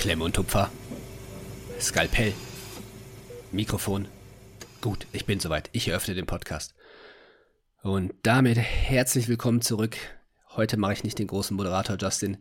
[0.00, 0.70] Klemme und Tupfer.
[1.78, 2.32] Skalpell.
[3.52, 4.08] Mikrofon.
[4.80, 5.68] Gut, ich bin soweit.
[5.72, 6.74] Ich eröffne den Podcast.
[7.82, 9.98] Und damit herzlich willkommen zurück.
[10.56, 12.38] Heute mache ich nicht den großen Moderator Justin.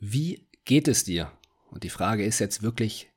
[0.00, 1.30] Wie geht es dir?
[1.70, 3.08] Und die Frage ist jetzt wirklich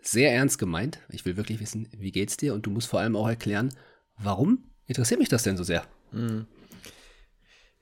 [0.00, 1.00] sehr ernst gemeint.
[1.10, 2.54] Ich will wirklich wissen, wie geht's dir?
[2.54, 3.68] Und du musst vor allem auch erklären,
[4.16, 5.86] warum interessiert mich das denn so sehr?
[6.10, 6.46] Mhm.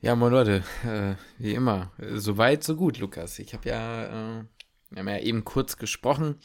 [0.00, 3.38] Ja, moin Leute, äh, wie immer, so weit, so gut, Lukas.
[3.38, 4.44] Ich habe ja, äh,
[4.94, 6.36] wir haben ja eben kurz gesprochen.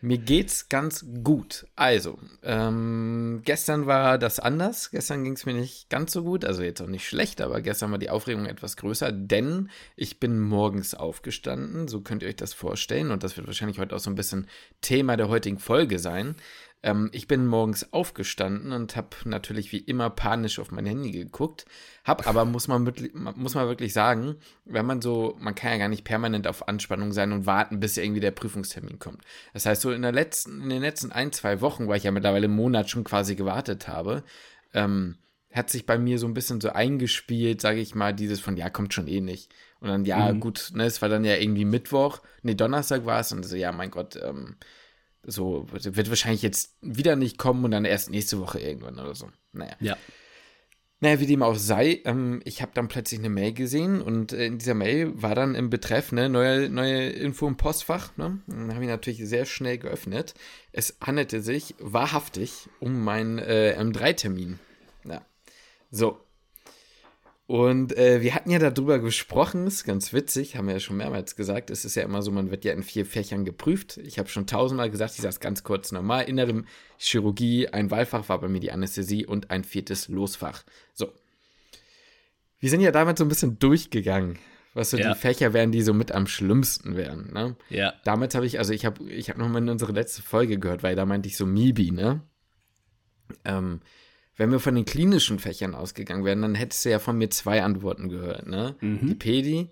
[0.00, 1.66] Mir geht's ganz gut.
[1.74, 4.92] Also, ähm, gestern war das anders.
[4.92, 6.44] Gestern ging es mir nicht ganz so gut.
[6.44, 10.38] Also jetzt auch nicht schlecht, aber gestern war die Aufregung etwas größer, denn ich bin
[10.38, 11.88] morgens aufgestanden.
[11.88, 13.10] So könnt ihr euch das vorstellen.
[13.10, 14.46] Und das wird wahrscheinlich heute auch so ein bisschen
[14.82, 16.36] Thema der heutigen Folge sein.
[16.82, 21.66] Ähm, ich bin morgens aufgestanden und habe natürlich wie immer panisch auf mein Handy geguckt.
[22.04, 22.92] Hab aber, muss man,
[23.36, 27.12] muss man wirklich sagen, wenn man so, man kann ja gar nicht permanent auf Anspannung
[27.12, 29.22] sein und warten, bis irgendwie der Prüfungstermin kommt.
[29.52, 32.12] Das heißt, so in, der letzten, in den letzten ein, zwei Wochen, weil ich ja
[32.12, 34.22] mittlerweile einen Monat schon quasi gewartet habe,
[34.72, 35.18] ähm,
[35.52, 38.70] hat sich bei mir so ein bisschen so eingespielt, sage ich mal, dieses von, ja,
[38.70, 39.52] kommt schon eh nicht.
[39.80, 40.40] Und dann, ja, mhm.
[40.40, 43.72] gut, ne, es war dann ja irgendwie Mittwoch, nee, Donnerstag war es und so, ja,
[43.72, 44.56] mein Gott, ähm,
[45.30, 49.28] so, wird wahrscheinlich jetzt wieder nicht kommen und dann erst nächste Woche irgendwann oder so.
[49.52, 49.76] Naja.
[49.80, 49.96] Ja.
[51.00, 54.46] Naja, wie dem auch sei, ähm, ich habe dann plötzlich eine Mail gesehen und äh,
[54.46, 58.40] in dieser Mail war dann im Betreff, ne, neue, neue Info im Postfach, ne?
[58.48, 60.34] Dann habe ich natürlich sehr schnell geöffnet.
[60.72, 64.58] Es handelte sich wahrhaftig um meinen äh, M3-Termin.
[65.04, 65.24] Ja.
[65.92, 66.18] So,
[67.48, 71.34] und äh, wir hatten ja darüber gesprochen, ist ganz witzig, haben wir ja schon mehrmals
[71.34, 71.70] gesagt.
[71.70, 73.96] Es ist ja immer so, man wird ja in vier Fächern geprüft.
[73.96, 76.28] Ich habe schon tausendmal gesagt, ich sage es ganz kurz nochmal.
[76.28, 76.64] Innere
[76.98, 80.62] Chirurgie, ein Wahlfach war bei mir die Anästhesie und ein viertes Losfach.
[80.92, 81.10] So.
[82.60, 84.38] Wir sind ja damit so ein bisschen durchgegangen,
[84.74, 85.14] was so ja.
[85.14, 87.32] die Fächer wären, die so mit am schlimmsten wären.
[87.32, 87.56] Ne?
[87.70, 87.94] Ja.
[88.04, 90.96] Damals habe ich, also ich habe ich hab nochmal in unsere letzte Folge gehört, weil
[90.96, 92.20] da meinte ich so Mibi, ne?
[93.46, 93.80] Ähm,
[94.38, 97.62] wenn wir von den klinischen Fächern ausgegangen wären, dann hättest du ja von mir zwei
[97.62, 98.76] Antworten gehört, ne?
[98.80, 99.08] Mhm.
[99.08, 99.68] Die Pedi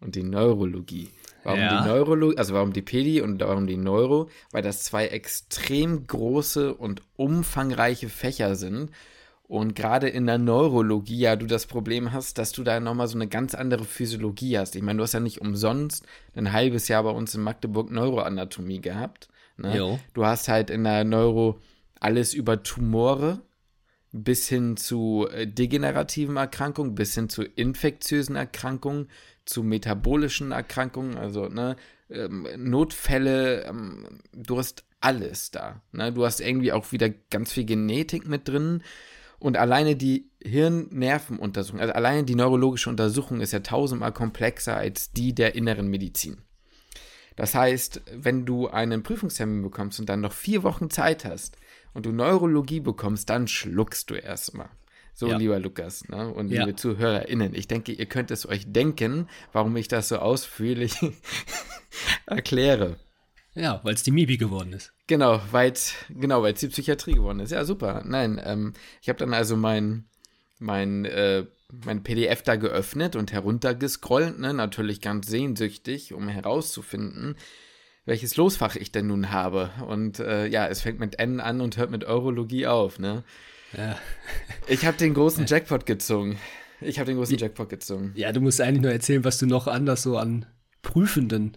[0.00, 1.08] und die Neurologie.
[1.44, 1.82] Warum ja.
[1.82, 4.28] die Neurologie, also warum die Pedi und warum die Neuro?
[4.50, 8.90] Weil das zwei extrem große und umfangreiche Fächer sind.
[9.44, 13.16] Und gerade in der Neurologie ja du das Problem hast, dass du da nochmal so
[13.16, 14.76] eine ganz andere Physiologie hast.
[14.76, 18.80] Ich meine, du hast ja nicht umsonst ein halbes Jahr bei uns in Magdeburg Neuroanatomie
[18.80, 19.28] gehabt.
[19.56, 19.74] Ne?
[20.12, 21.60] Du hast halt in der Neuro
[21.98, 23.40] alles über Tumore,
[24.12, 29.08] bis hin zu äh, degenerativen Erkrankungen, bis hin zu infektiösen Erkrankungen,
[29.44, 31.76] zu metabolischen Erkrankungen, also ne,
[32.10, 35.82] ähm, Notfälle, ähm, du hast alles da.
[35.92, 36.12] Ne?
[36.12, 38.82] Du hast irgendwie auch wieder ganz viel Genetik mit drin.
[39.38, 45.32] Und alleine die Hirn-Nerven-Untersuchung, also alleine die neurologische Untersuchung ist ja tausendmal komplexer als die
[45.32, 46.38] der inneren Medizin.
[47.36, 51.56] Das heißt, wenn du einen Prüfungstermin bekommst und dann noch vier Wochen Zeit hast,
[51.94, 54.68] und du Neurologie bekommst, dann schluckst du erstmal.
[55.14, 55.36] So, ja.
[55.36, 56.32] lieber Lukas ne?
[56.32, 56.60] und ja.
[56.60, 60.94] liebe ZuhörerInnen, ich denke, ihr könnt es euch denken, warum ich das so ausführlich
[62.26, 62.98] erkläre.
[63.54, 64.92] Ja, weil es die Mibi geworden ist.
[65.08, 65.72] Genau, weil
[66.08, 67.50] genau, es die Psychiatrie geworden ist.
[67.50, 68.04] Ja, super.
[68.06, 70.04] Nein, ähm, ich habe dann also mein,
[70.60, 71.46] mein, äh,
[71.84, 74.54] mein PDF da geöffnet und heruntergescrollt, ne?
[74.54, 77.34] natürlich ganz sehnsüchtig, um herauszufinden,
[78.08, 79.70] welches Losfach ich denn nun habe.
[79.86, 83.22] Und äh, ja, es fängt mit N an und hört mit Eurologie auf, ne?
[83.76, 83.98] Ja.
[84.66, 86.38] Ich habe den großen Jackpot gezogen.
[86.80, 88.12] Ich habe den großen Jackpot gezogen.
[88.14, 90.46] Ja, du musst eigentlich nur erzählen, was du noch anders so an
[90.80, 91.54] Prüfenden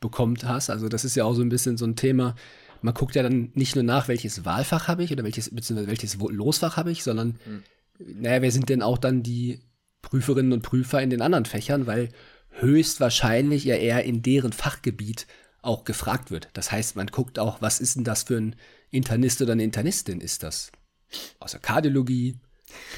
[0.00, 0.68] bekommt hast.
[0.68, 2.34] Also das ist ja auch so ein bisschen so ein Thema.
[2.82, 6.18] Man guckt ja dann nicht nur nach, welches Wahlfach habe ich oder welches, beziehungsweise welches
[6.18, 7.62] Losfach habe ich, sondern hm.
[8.20, 9.60] naja, wer sind denn auch dann die
[10.02, 12.10] Prüferinnen und Prüfer in den anderen Fächern, weil
[12.50, 15.26] höchstwahrscheinlich ja eher in deren Fachgebiet
[15.64, 16.48] auch gefragt wird.
[16.52, 18.56] Das heißt, man guckt auch, was ist denn das für ein
[18.90, 20.20] Internist oder eine Internistin?
[20.20, 20.72] Ist das
[21.40, 22.36] aus der Kardiologie,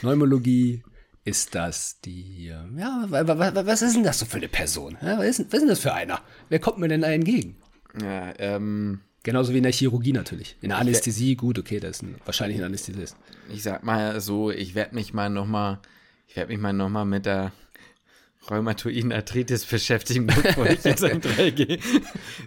[0.01, 0.83] Pneumologie?
[1.25, 4.97] Ist das die, ja, was ist denn das so für eine Person?
[5.01, 6.21] Was ist, was ist denn das für einer?
[6.49, 7.57] Wer kommt mir denn da entgegen?
[8.01, 9.01] Ja, ähm.
[9.23, 10.57] Genauso wie in der Chirurgie natürlich.
[10.61, 13.17] In der Anästhesie, gut, okay, das ist ein, wahrscheinlich ein Anästhesist.
[13.53, 15.81] Ich sag mal so, ich werde mich mal nochmal,
[16.29, 17.51] ich werde mich mal nochmal mit der
[18.51, 21.79] rheumatoiden Arthritis beschäftigen, bevor ich jetzt in 3 gehe.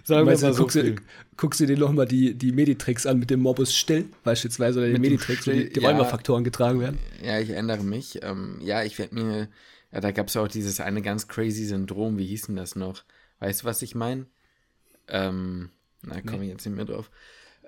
[0.04, 0.54] Sagen wir mal so.
[0.54, 0.96] Guckst du,
[1.36, 4.98] guckst du dir nochmal die, die Meditricks an mit dem Morbus Still, beispielsweise, oder die
[4.98, 6.98] Meditricks, wo die, die ja, Rheumafaktoren getragen werden?
[7.22, 8.20] Ja, ich erinnere mich.
[8.22, 9.48] Ähm, ja, ich werde mir,
[9.92, 12.76] ja, da gab es ja auch dieses eine ganz crazy Syndrom, wie hieß denn das
[12.76, 13.04] noch?
[13.38, 14.26] Weißt du, was ich meine?
[15.08, 15.70] Ähm,
[16.02, 16.44] na, komme nee.
[16.44, 17.10] ich jetzt nicht mehr drauf.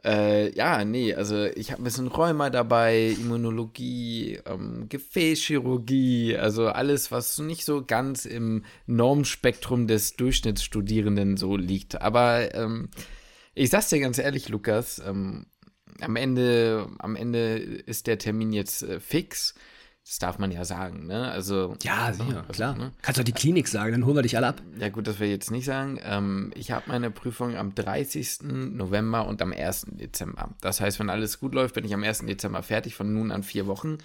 [0.05, 7.13] Äh, ja, nee, also ich habe ein bisschen Rheuma dabei, Immunologie, ähm, Gefäßchirurgie, also alles,
[7.13, 12.01] was nicht so ganz im Normspektrum des Durchschnittsstudierenden so liegt.
[12.03, 12.89] Aber ähm,
[13.55, 15.47] ich sag's dir ganz ehrlich, Lukas, ähm,
[16.01, 19.55] am Ende, am Ende ist der Termin jetzt äh, fix.
[20.05, 21.31] Das darf man ja sagen, ne?
[21.31, 21.77] Also.
[21.83, 22.77] Ja, sicher, also, klar.
[22.77, 22.93] Ne?
[23.03, 24.63] Kannst du die Klinik sagen, dann holen wir dich alle ab.
[24.79, 26.01] Ja, gut, das will ich jetzt nicht sagen.
[26.03, 28.43] Ähm, ich habe meine Prüfung am 30.
[28.43, 29.87] November und am 1.
[29.91, 30.51] Dezember.
[30.61, 32.27] Das heißt, wenn alles gut läuft, bin ich am 1.
[32.27, 33.99] Dezember fertig, von nun an vier Wochen.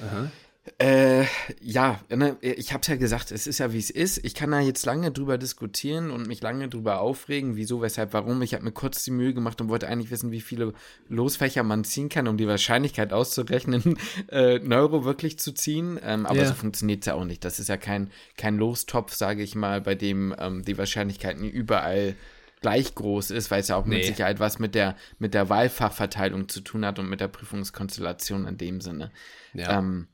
[0.00, 0.30] Aha.
[0.78, 1.24] Äh,
[1.60, 4.24] ja, ne, ich habe ja gesagt, es ist ja wie es ist.
[4.24, 8.42] Ich kann da jetzt lange drüber diskutieren und mich lange drüber aufregen, wieso, weshalb, warum.
[8.42, 10.72] Ich habe mir kurz die Mühe gemacht und wollte eigentlich wissen, wie viele
[11.08, 13.98] Losfächer man ziehen kann, um die Wahrscheinlichkeit auszurechnen,
[14.28, 15.98] äh, Neuro wirklich zu ziehen.
[16.00, 16.46] Ähm, aber ja.
[16.46, 17.44] so funktioniert es ja auch nicht.
[17.44, 22.14] Das ist ja kein, kein Lostopf, sage ich mal, bei dem ähm, die Wahrscheinlichkeiten überall
[22.60, 23.96] gleich groß ist, weil es ja auch nee.
[23.96, 28.46] mit Sicherheit was mit der, mit der Wahlfachverteilung zu tun hat und mit der Prüfungskonstellation
[28.46, 29.10] in dem Sinne.
[29.54, 29.80] Ja.
[29.80, 30.06] Ähm,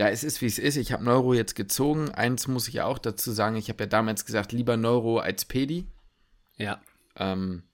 [0.00, 0.76] ja, es ist wie es ist.
[0.76, 2.08] Ich habe Neuro jetzt gezogen.
[2.08, 5.44] Eins muss ich ja auch dazu sagen, ich habe ja damals gesagt, lieber Neuro als
[5.44, 5.84] Pedi.
[6.56, 6.80] Ja.
[7.16, 7.64] Ähm,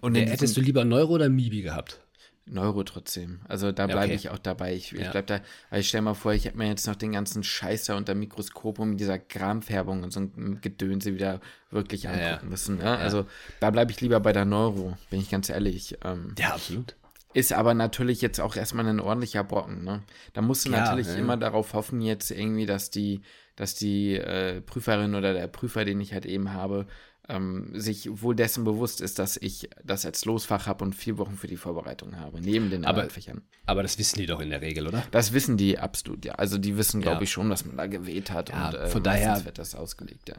[0.00, 2.00] und ja, hättest du lieber Neuro oder Mibi gehabt?
[2.46, 3.40] Neuro trotzdem.
[3.48, 4.14] Also da bleibe okay.
[4.14, 4.74] ich auch dabei.
[4.74, 5.00] Ich, ja.
[5.00, 5.40] ich bleibe da,
[5.70, 8.14] weil ich stelle mal vor, ich hätte mir jetzt noch den ganzen Scheiß da unter
[8.14, 11.40] Mikroskop und mit dieser Gramfärbung und so ein Gedönse wieder
[11.72, 12.78] wirklich angucken ja, müssen.
[12.78, 12.96] Ne?
[12.96, 13.26] Also
[13.58, 15.98] da bleibe ich lieber bei der Neuro, bin ich ganz ehrlich.
[16.04, 16.94] Ähm, ja, absolut.
[17.34, 20.02] Ist aber natürlich jetzt auch erstmal ein ordentlicher Brocken, ne?
[20.32, 21.16] Da musst du ja, natürlich ja.
[21.16, 23.22] immer darauf hoffen, jetzt irgendwie, dass die,
[23.56, 26.86] dass die äh, Prüferin oder der Prüfer, den ich halt eben habe,
[27.28, 31.36] ähm, sich wohl dessen bewusst ist, dass ich das als Losfach habe und vier Wochen
[31.36, 33.42] für die Vorbereitung habe, neben den aber, Fächern.
[33.66, 35.02] Aber das wissen die doch in der Regel, oder?
[35.10, 36.34] Das wissen die absolut, ja.
[36.34, 37.22] Also die wissen, glaube ja.
[37.22, 40.36] ich, schon, dass man da gewählt hat und äh, von daher wird das ausgelegt, ja.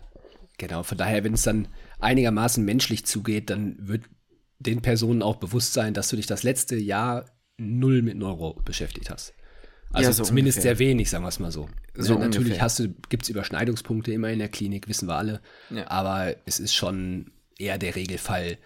[0.58, 1.68] Genau, von daher, wenn es dann
[2.00, 4.06] einigermaßen menschlich zugeht, dann wird
[4.60, 7.26] den Personen auch bewusst sein, dass du dich das letzte Jahr
[7.58, 9.34] null mit Neuro beschäftigt hast.
[9.92, 10.76] Also ja, so zumindest ungefähr.
[10.76, 11.70] sehr wenig, sagen wir es mal so.
[11.94, 15.42] so ja, natürlich hast du, gibt es Überschneidungspunkte immer in der Klinik, wissen wir alle.
[15.70, 15.88] Ja.
[15.90, 18.58] Aber es ist schon eher der Regelfall.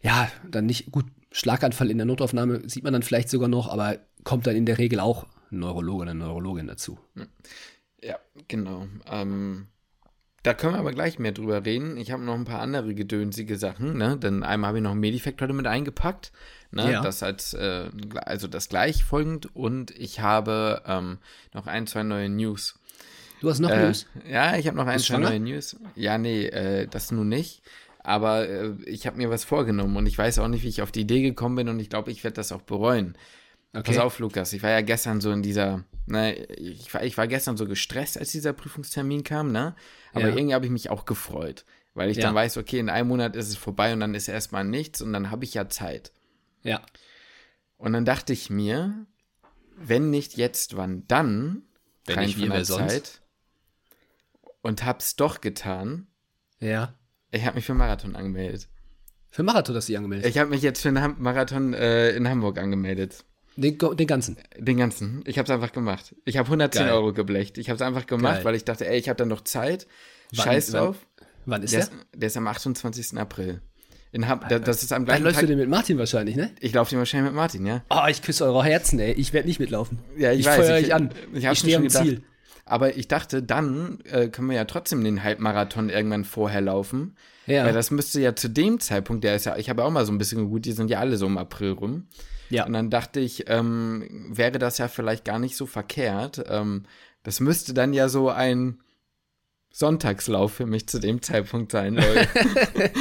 [0.00, 3.98] Ja, dann nicht, gut, Schlaganfall in der Notaufnahme sieht man dann vielleicht sogar noch, aber
[4.22, 6.98] kommt dann in der Regel auch ein Neurologe oder eine Neurologin dazu.
[8.00, 8.86] Ja, genau.
[9.10, 9.66] Ähm,
[10.48, 11.98] da können wir aber gleich mehr drüber reden.
[11.98, 14.16] Ich habe noch ein paar andere gedönsige Sachen, ne?
[14.16, 16.32] Denn einmal habe ich noch Medifekt heute mit eingepackt.
[16.70, 16.90] Ne?
[16.90, 17.02] Ja.
[17.02, 19.54] Das als, äh, also das gleich folgend.
[19.54, 21.18] Und ich habe ähm,
[21.52, 22.78] noch ein, zwei neue News.
[23.42, 24.06] Du hast noch äh, News?
[24.26, 25.76] Ja, ich habe noch ein, zwei neue News.
[25.96, 27.60] Ja, nee, äh, das nun nicht.
[27.98, 30.92] Aber äh, ich habe mir was vorgenommen und ich weiß auch nicht, wie ich auf
[30.92, 33.18] die Idee gekommen bin und ich glaube, ich werde das auch bereuen.
[33.74, 33.82] Okay.
[33.84, 37.26] Pass auf, Lukas, ich war ja gestern so in dieser, ne, ich war, ich war
[37.26, 39.74] gestern so gestresst, als dieser Prüfungstermin kam, ne?
[40.12, 40.34] Aber ja.
[40.34, 41.64] irgendwie habe ich mich auch gefreut,
[41.94, 42.24] weil ich ja.
[42.24, 45.12] dann weiß, okay, in einem Monat ist es vorbei und dann ist erstmal nichts und
[45.12, 46.12] dann habe ich ja Zeit.
[46.62, 46.82] Ja.
[47.76, 49.06] Und dann dachte ich mir,
[49.76, 51.62] wenn nicht jetzt, wann dann?
[52.04, 53.20] Wenn Kein nicht wie Zeit.
[54.62, 56.08] Und hab's doch getan.
[56.58, 56.94] Ja.
[57.30, 58.68] Ich habe mich für Marathon angemeldet.
[59.30, 60.28] Für Marathon hast du dich angemeldet?
[60.28, 63.24] Ich habe mich jetzt für einen Marathon äh, in Hamburg angemeldet.
[63.58, 64.36] Den, den, ganzen?
[64.56, 65.22] Den ganzen.
[65.26, 66.14] Ich habe es einfach gemacht.
[66.24, 66.92] Ich habe 110 Geil.
[66.92, 67.58] Euro geblecht.
[67.58, 68.44] Ich habe es einfach gemacht, Geil.
[68.44, 69.88] weil ich dachte, ey, ich habe dann noch Zeit.
[70.32, 70.96] Wann, Scheiß drauf.
[71.44, 71.80] Wann, ist der?
[71.80, 73.18] Der ist, der ist am 28.
[73.18, 73.60] April.
[74.12, 75.42] In Ham das ist am gleichen Dann läufst Tag.
[75.42, 76.52] du den mit Martin wahrscheinlich, ne?
[76.60, 77.82] Ich laufe den wahrscheinlich mit Martin, ja.
[77.90, 79.12] Oh, ich küsse eure Herzen, ey.
[79.12, 79.98] Ich werde nicht mitlaufen.
[80.16, 80.56] Ja, ich, ich weiß.
[80.56, 81.10] Feuer ich, euch an.
[81.34, 82.04] Ich, ich stehe am gedacht.
[82.04, 82.22] Ziel.
[82.64, 87.16] Aber ich dachte, dann äh, können wir ja trotzdem den Halbmarathon irgendwann vorher laufen.
[87.46, 87.64] Ja.
[87.64, 90.12] Weil das müsste ja zu dem Zeitpunkt, der ist ja, ich habe auch mal so
[90.12, 92.06] ein bisschen gegut, die sind ja alle so im April rum.
[92.50, 92.66] Ja.
[92.66, 96.44] Und dann dachte ich, ähm, wäre das ja vielleicht gar nicht so verkehrt.
[96.48, 96.84] Ähm,
[97.22, 98.80] das müsste dann ja so ein
[99.70, 102.28] Sonntagslauf für mich zu dem Zeitpunkt sein, Leute.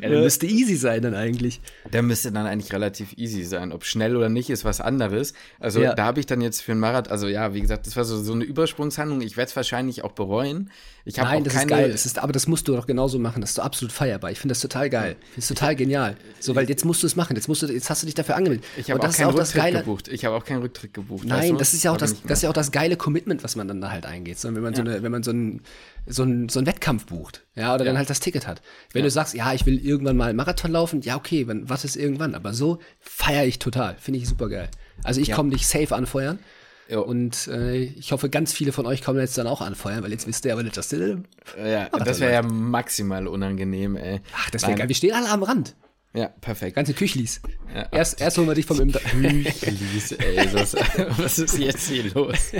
[0.00, 1.60] ja, der müsste easy sein dann eigentlich.
[1.92, 3.72] Der müsste dann eigentlich relativ easy sein.
[3.72, 5.34] Ob schnell oder nicht, ist was anderes.
[5.60, 5.94] Also ja.
[5.94, 8.22] da habe ich dann jetzt für einen Marathon, also ja, wie gesagt, das war so,
[8.22, 9.20] so eine Übersprungshandlung.
[9.20, 10.70] Ich werde es wahrscheinlich auch bereuen.
[11.04, 11.90] Ich Nein, das ist geil.
[11.90, 13.40] Das ist, aber das musst du doch genauso machen.
[13.40, 14.30] Das ist absolut feierbar.
[14.30, 15.16] Ich finde das total geil.
[15.34, 16.16] Das ist total genial.
[16.38, 17.34] So, weil jetzt musst du es machen.
[17.34, 18.64] Jetzt, musst du, jetzt hast du dich dafür angemeldet.
[18.76, 19.78] Ich habe auch keinen auch Rücktritt geile...
[19.80, 20.08] gebucht.
[20.08, 21.26] Ich habe auch keinen Rücktritt gebucht.
[21.26, 23.66] Nein, das ist ja auch das, das ist ja auch das geile Commitment, was man
[23.66, 24.38] dann da halt eingeht.
[24.38, 24.76] So, wenn man ja.
[24.76, 25.60] so eine, wenn man so ein
[26.06, 27.90] so einen, so einen Wettkampf bucht, ja, oder ja.
[27.90, 28.62] dann halt das Ticket hat.
[28.92, 29.06] Wenn ja.
[29.06, 32.34] du sagst, ja, ich will irgendwann mal Marathon laufen, ja, okay, wenn, was ist irgendwann?
[32.34, 33.96] Aber so feiere ich total.
[33.98, 34.68] Finde ich super geil.
[35.04, 35.36] Also ich ja.
[35.36, 36.38] komme dich safe anfeuern.
[36.88, 37.02] Jo.
[37.02, 40.26] Und äh, ich hoffe, ganz viele von euch kommen jetzt dann auch anfeuern, weil jetzt
[40.26, 41.18] wisst ihr aber nicht, dass der.
[41.64, 44.20] Ja, das wäre ja maximal unangenehm, ey.
[44.36, 44.88] Ach, das wäre geil.
[44.88, 45.74] Wir stehen alle am Rand.
[46.14, 46.76] Ja, perfekt.
[46.76, 47.40] Ganze Küchlis.
[47.74, 49.00] Ja, Erst, erst holen wir dich vom Imker.
[49.00, 50.74] Küchlis, ey, das,
[51.16, 52.52] was ist jetzt hier los?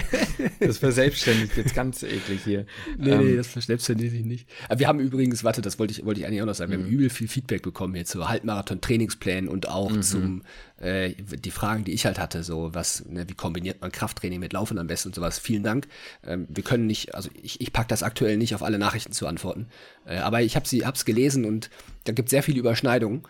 [0.58, 2.64] Das verselbstständigt jetzt ganz eklig hier.
[2.96, 4.48] Nee, nee, das verselbstständigt sich nicht.
[4.70, 6.78] Aber wir haben übrigens, warte, das wollte ich, wollte ich eigentlich auch noch sagen, wir
[6.78, 10.42] haben übel viel Feedback bekommen jetzt zu Halbmarathon-Trainingsplänen und auch zum,
[10.82, 14.52] äh, die Fragen, die ich halt hatte, so was, ne, wie kombiniert man Krafttraining mit
[14.52, 15.38] Laufen am besten und sowas.
[15.38, 15.86] Vielen Dank.
[16.24, 19.26] Ähm, wir können nicht, also ich, ich packe das aktuell nicht auf alle Nachrichten zu
[19.26, 19.68] antworten.
[20.04, 21.70] Äh, aber ich habe sie, hab's gelesen und
[22.04, 23.22] da gibt sehr viele Überschneidungen.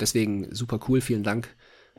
[0.00, 1.48] Deswegen super cool, vielen Dank.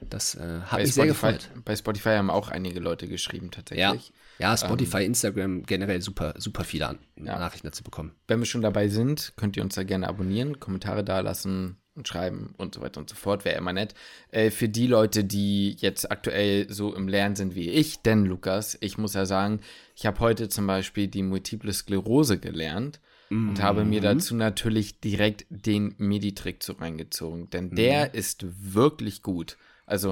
[0.09, 1.49] Das äh, hat Bei mich sehr Spotify, gefreut.
[1.63, 3.51] bei Spotify haben auch einige Leute geschrieben, Ja,
[3.91, 4.13] tatsächlich.
[4.39, 8.11] ja Spotify, Instagram, generell super, super viele An Nachrichten dazu bekommen.
[8.27, 12.53] Wenn wir schon dabei sind, könnt ihr uns da gerne abonnieren, Kommentare dalassen und schreiben
[12.57, 13.45] und so weiter und so fort.
[13.45, 13.93] Wäre immer nett.
[14.31, 18.77] Äh, für die Leute, die jetzt aktuell so im Lernen sind wie ich, denn Lukas,
[18.81, 19.61] ich muss ja sagen,
[19.95, 22.99] ich habe heute zum Beispiel die Multiple Sklerose gelernt
[23.31, 27.49] und habe mir dazu natürlich direkt den Medi-Trick so reingezogen.
[27.49, 29.57] Denn der ist wirklich gut.
[29.87, 30.11] Also,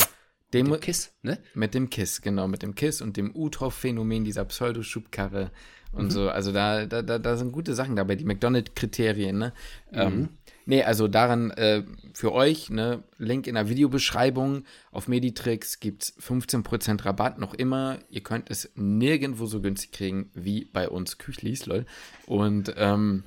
[0.53, 1.39] dem, Dem Kiss, ne?
[1.55, 5.51] mit dem KISS, genau, mit dem KISS und dem Uthoff-Phänomen dieser Pseudoschubkarre
[5.91, 6.29] und so.
[6.29, 9.53] Also da, da, da, sind gute Sachen dabei, die McDonald-Kriterien, ne?
[9.91, 10.29] Ähm,
[10.65, 17.05] nee, also daran äh, für euch, ne, Link in der Videobeschreibung auf Meditrix gibt's 15%
[17.05, 17.99] Rabatt noch immer.
[18.09, 21.85] Ihr könnt es nirgendwo so günstig kriegen wie bei uns Küchlis, lol.
[22.25, 23.23] Und ähm,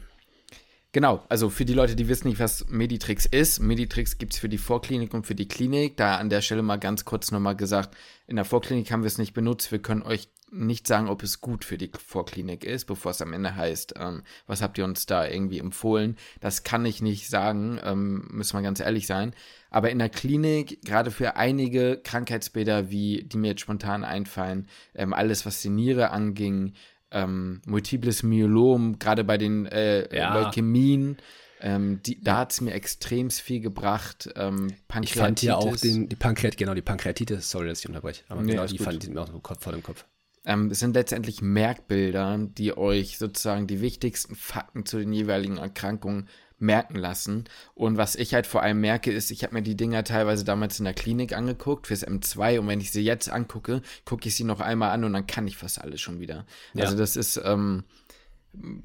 [0.97, 3.61] Genau, also für die Leute, die wissen nicht, was Meditrix ist.
[3.61, 5.99] Meditrix gibt es für die Vorklinik und für die Klinik.
[5.99, 7.95] Da an der Stelle mal ganz kurz nochmal gesagt,
[8.27, 9.71] in der Vorklinik haben wir es nicht benutzt.
[9.73, 13.33] Wir können euch nicht sagen, ob es gut für die Vorklinik ist, bevor es am
[13.33, 16.17] Ende heißt, ähm, was habt ihr uns da irgendwie empfohlen.
[16.41, 19.35] Das kann ich nicht sagen, ähm, müssen wir ganz ehrlich sein.
[19.71, 25.13] Aber in der Klinik, gerade für einige Krankheitsbilder, wie die mir jetzt spontan einfallen, ähm,
[25.13, 26.75] alles, was die Niere anging,
[27.11, 30.35] ähm, multiples Myelom, gerade bei den äh, Ja.
[30.35, 31.19] Leukämien,
[31.61, 34.29] ähm, die, da hat es mir extrem viel gebracht.
[34.37, 35.93] Ähm, Ich fand ja auch Pankreatitis.
[35.93, 38.25] den, die Pankreat, genau, die Pankreatitis, sorry, dass ich unterbreche.
[38.29, 40.05] Aber Nee, genau, die fand sind mir auch vor dem Kopf.
[40.45, 46.29] Ähm, es sind letztendlich Merkbilder, die euch sozusagen die wichtigsten Fakten zu den jeweiligen Erkrankungen
[46.59, 47.45] merken lassen.
[47.75, 50.79] Und was ich halt vor allem merke, ist, ich habe mir die Dinger teilweise damals
[50.79, 54.45] in der Klinik angeguckt fürs M2 und wenn ich sie jetzt angucke, gucke ich sie
[54.45, 56.47] noch einmal an und dann kann ich fast alles schon wieder.
[56.75, 56.85] Ja.
[56.85, 57.85] Also das ist, ähm,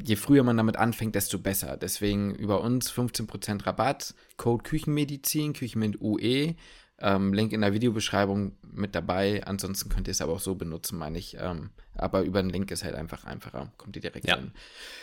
[0.03, 1.77] je früher man damit anfängt, desto besser.
[1.77, 6.55] Deswegen über uns 15% Rabatt, Code Küchenmedizin, Küchenmed UE,
[6.99, 9.43] ähm, Link in der Videobeschreibung mit dabei.
[9.45, 11.37] Ansonsten könnt ihr es aber auch so benutzen, meine ich.
[11.39, 13.71] Ähm, aber über den Link ist halt einfach einfacher.
[13.77, 14.35] Kommt ihr direkt Ja.
[14.35, 14.51] rein.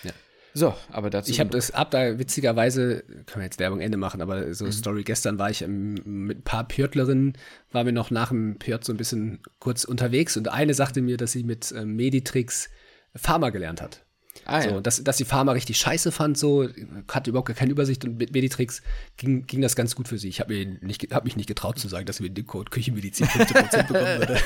[0.05, 0.13] Ja.
[0.55, 1.31] So, aber dazu.
[1.31, 4.73] Ich habe das, hab da witzigerweise, können wir jetzt Werbung Ende machen, aber so Mhm.
[4.73, 7.35] Story, gestern war ich ähm, mit ein paar Pörtlerinnen,
[7.71, 11.17] waren wir noch nach dem Pört so ein bisschen kurz unterwegs und eine sagte mir,
[11.17, 12.71] dass sie mit ähm, Meditrix
[13.15, 14.05] Pharma gelernt hat.
[14.45, 14.71] Ah, ja.
[14.71, 16.69] So, dass, dass die Pharma richtig scheiße fand, so,
[17.11, 18.83] hatte überhaupt gar keine Übersicht und mit Meditrix
[19.17, 20.29] ging, ging das ganz gut für sie.
[20.29, 20.79] Ich habe
[21.13, 24.41] hab mich nicht getraut zu sagen, dass sie mit dem Code Küchenmedizin 15% bekommen würde.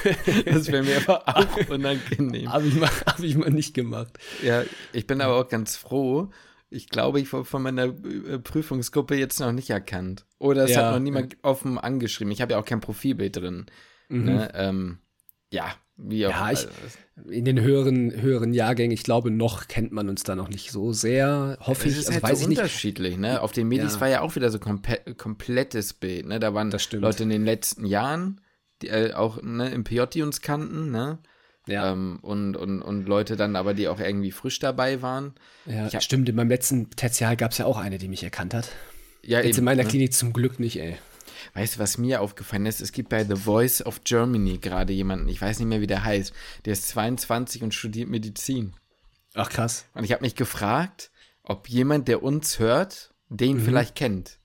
[0.45, 2.53] das wäre mir aber auch unangenehm.
[2.53, 4.19] habe ich, mal- hab ich mal nicht gemacht.
[4.43, 6.31] Ja, ich bin aber auch ganz froh.
[6.71, 10.25] Ich glaube, ich wurde von meiner äh, Prüfungsgruppe jetzt noch nicht erkannt.
[10.39, 10.87] Oder es Ja.
[10.87, 12.33] hat noch niemand offen angeschrieben.
[12.33, 13.67] Ich habe ja auch kein Profilbild drin.
[14.09, 14.51] Ne?
[14.55, 14.99] Ähm,
[15.53, 16.31] ja, wie auch.
[16.31, 16.67] Ja, ich-
[17.31, 20.93] In den höheren, höheren Jahrgängen, ich glaube, noch kennt man uns da noch nicht so
[20.93, 21.93] sehr, hoffe ich.
[21.99, 22.59] ist Also halt weiß so ich nicht.
[22.59, 23.41] unterschiedlich, ne?
[23.43, 24.01] Auf den Medis Ja.
[24.01, 26.41] war ja auch wieder so kompe komplettes Bild, ne?
[26.41, 26.91] Da waren Das.
[26.93, 28.41] Leute in den letzten Jahren,
[28.81, 31.19] die äh, auch ne, im PJ, die uns kannten, ne?
[31.69, 35.35] Ja, Ähm, und, und, und Leute dann aber, die auch irgendwie frisch dabei waren.
[35.67, 36.29] ja hab- stimmt.
[36.29, 38.71] In meinem letzten Tertial gab es ja auch eine, die mich erkannt hat.
[39.23, 39.89] Ja, Jetzt in eben, meiner ne?
[39.89, 40.97] Klinik zum Glück nicht, ey.
[41.55, 42.81] Weißt du, was mir aufgefallen ist?
[42.81, 46.05] Es gibt bei The Voice of Germany gerade jemanden, ich weiß nicht mehr, wie der
[46.05, 46.33] heißt,
[46.65, 48.75] der ist 22 und studiert Medizin.
[49.35, 49.87] Ach krass.
[49.95, 51.11] Und ich habe mich gefragt,
[51.43, 54.39] ob jemand, der uns hört, den vielleicht kennt.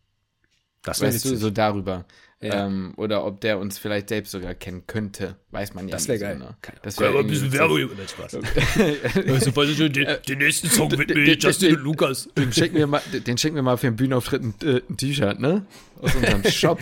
[0.81, 2.05] Das Weißt du, so darüber.
[2.39, 2.67] Ja.
[2.67, 5.37] Ähm, oder ob der uns vielleicht selbst sogar kennen könnte.
[5.49, 6.49] Weiß man ja Das nicht wäre so, geil.
[6.49, 6.55] ne?
[6.83, 8.35] Das wäre wir ein bisschen Werbung über den Spaß.
[8.35, 12.29] Also, den, den nächsten Song mit mir, Justin den- und Lukas.
[12.37, 15.39] Den schicken wir mal, den schicken wir mal für den Bühnenauftritt ein, äh, ein T-Shirt,
[15.39, 15.65] ne?
[15.99, 16.79] Aus unserem Shop.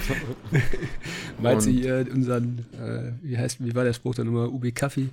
[1.41, 4.49] Du Und- hier unseren, äh, wie heißt, wie war der Spruch der Nummer?
[4.51, 5.07] Ubi Kaffee?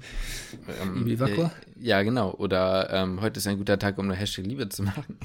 [0.82, 1.52] Ähm, Ibi Wakwa?
[1.80, 2.32] äh, ja, genau.
[2.32, 5.18] Oder ähm, heute ist ein guter Tag, um eine Hashtag Liebe zu machen.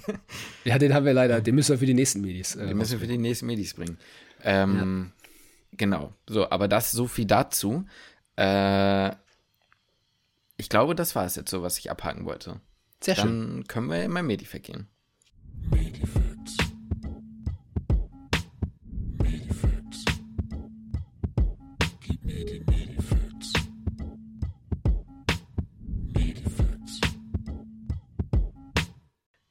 [0.63, 1.41] Ja, den haben wir leider.
[1.41, 2.55] Den müssen wir für die nächsten Medis.
[2.55, 3.97] Äh, Den müssen wir für die nächsten Medis bringen.
[4.44, 5.12] Ähm,
[5.77, 6.13] Genau.
[6.27, 7.86] So, aber das so viel dazu.
[8.36, 9.12] Äh,
[10.58, 12.60] ich glaube, das war es jetzt so, was ich abhaken wollte.
[13.01, 13.25] Sehr schön.
[13.25, 14.88] Dann können wir in mein Medifact gehen.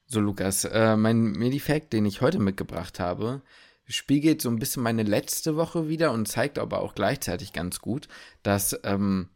[0.09, 3.41] So, Lukas, äh, mein Medifact, den ich heute mitgebracht habe,
[3.87, 8.07] spiegelt so ein bisschen meine letzte Woche wieder und zeigt aber auch gleichzeitig ganz gut,
[8.43, 9.29] dass ähm,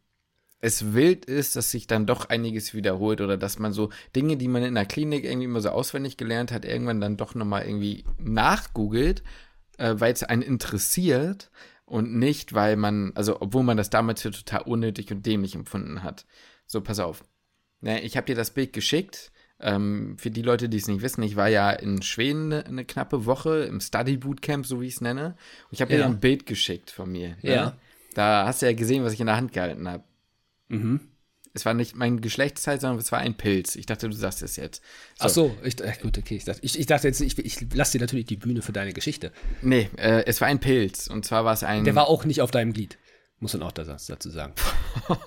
[0.60, 4.48] es wild ist, dass sich dann doch einiges wiederholt oder dass man so Dinge, die
[4.48, 8.04] man in der Klinik irgendwie immer so auswendig gelernt hat, irgendwann dann doch nochmal irgendwie
[8.18, 9.24] nachgoogelt,
[9.78, 11.50] äh, weil es einen interessiert
[11.84, 16.04] und nicht, weil man, also obwohl man das damals für total unnötig und dämlich empfunden
[16.04, 16.26] hat.
[16.66, 17.24] So, pass auf.
[17.80, 19.32] Ne, ich habe dir das Bild geschickt.
[19.62, 22.84] Ähm, für die Leute, die es nicht wissen, ich war ja in Schweden eine, eine
[22.84, 25.36] knappe Woche im Study Bootcamp, so wie ich es nenne.
[25.64, 25.98] Und ich habe Ja.
[25.98, 27.36] dir ein Bild geschickt von mir.
[27.42, 27.54] ne?
[27.54, 27.76] Ja.
[28.14, 30.04] Da hast du ja gesehen, was ich in der Hand gehalten habe.
[30.68, 31.00] Mhm.
[31.54, 33.76] Es war nicht mein Geschlechtsteil, sondern es war ein Pilz.
[33.76, 34.82] Ich dachte, du sagst es jetzt.
[35.18, 36.36] Ach so, ich, äh, gut, okay.
[36.36, 38.94] Ich dachte, ich, ich dachte jetzt, ich, ich lasse dir natürlich die Bühne für deine
[38.94, 39.32] Geschichte.
[39.60, 41.08] Nee, äh, es war ein Pilz.
[41.08, 41.84] Und zwar war es ein.
[41.84, 42.96] Der war auch nicht auf deinem Glied.
[43.42, 44.54] Muss man auch dazu sagen.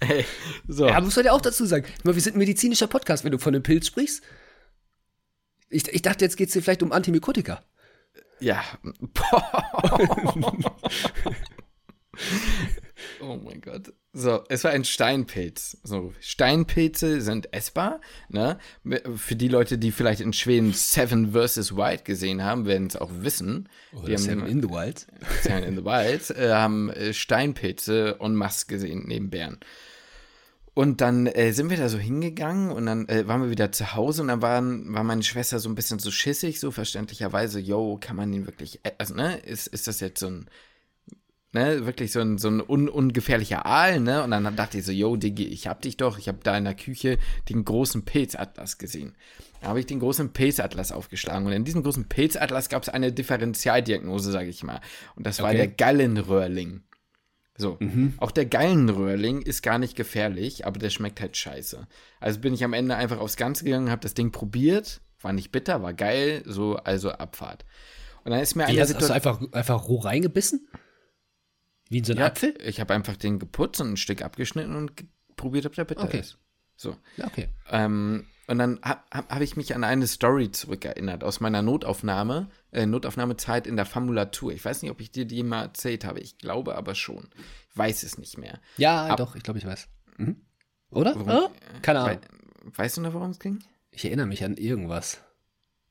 [0.00, 0.24] Ey,
[0.66, 0.88] so.
[0.88, 1.86] Ja, muss man ja auch dazu sagen.
[2.02, 4.20] Meine, wir sind ein medizinischer Podcast, wenn du von einem Pilz sprichst.
[5.70, 7.62] Ich, ich dachte, jetzt geht es dir vielleicht um Antimikotika.
[8.40, 8.64] Ja.
[13.20, 13.92] oh mein Gott.
[14.20, 15.78] So, es war ein Steinpilz.
[15.84, 18.00] So, Steinpilze sind essbar.
[18.28, 18.58] Ne?
[19.14, 21.76] Für die Leute, die vielleicht in Schweden Seven vs.
[21.76, 23.68] Wild gesehen haben, werden es auch wissen.
[23.92, 25.06] die haben Seven in the Wild.
[25.42, 29.60] Seven in the Wild äh, haben äh, Steinpilze en masse gesehen neben Bären.
[30.74, 33.94] Und dann äh, sind wir da so hingegangen und dann äh, waren wir wieder zu
[33.94, 37.98] Hause und dann waren, war meine Schwester so ein bisschen so schissig, so verständlicherweise, yo,
[38.00, 40.46] kann man den wirklich, e- also, ne, ist, ist das jetzt so ein,
[41.52, 44.22] ne, wirklich so ein, so ein un, ungefährlicher Aal, ne?
[44.22, 46.64] Und dann dachte ich so, yo, Diggi, ich hab dich doch, ich hab da in
[46.64, 49.14] der Küche den großen Pilzatlas gesehen.
[49.60, 53.12] Da habe ich den großen Pilzatlas aufgeschlagen und in diesem großen Pilzatlas gab es eine
[53.12, 54.80] Differentialdiagnose, sage ich mal.
[55.16, 55.56] Und das war Okay.
[55.56, 56.82] der Gallenröhrling.
[57.60, 57.76] So,
[58.18, 61.88] auch der Gallenröhrling ist gar nicht gefährlich, aber der schmeckt halt scheiße.
[62.20, 65.50] Also bin ich am Ende einfach aufs Ganze gegangen, habe das Ding probiert, war nicht
[65.50, 67.64] bitter, war geil, so, also Abfahrt.
[68.22, 69.34] Und dann ist mir Wie, eine hast, hast du Situation.
[69.48, 70.68] einfach, einfach roh reingebissen?
[71.88, 72.54] Wie in so einen Ja, Apfel?
[72.62, 74.92] ich habe einfach den geputzt und ein Stück abgeschnitten und
[75.36, 76.20] probiert, ob der bitter Okay.
[76.20, 76.38] ist.
[76.76, 76.96] So.
[77.16, 77.48] Ja, okay.
[77.70, 82.86] Ähm, und dann habe hab, ich mich an eine Story zurückerinnert aus meiner Notaufnahme, äh,
[82.86, 84.52] Notaufnahmezeit in der Famulatur.
[84.52, 86.20] Ich weiß nicht, ob ich dir die mal erzählt habe.
[86.20, 87.28] Ich glaube aber schon.
[87.70, 88.60] Ich weiß es nicht mehr.
[88.76, 89.88] Ja, Ab- doch, ich glaube, ich weiß.
[90.18, 90.36] Mhm.
[90.90, 91.14] Oder?
[91.14, 91.50] Worum- Ah?
[91.82, 92.18] Keine Ahnung.
[92.64, 93.58] Wei- weißt du noch, worum es ging?
[93.90, 95.20] Ich erinnere mich an irgendwas.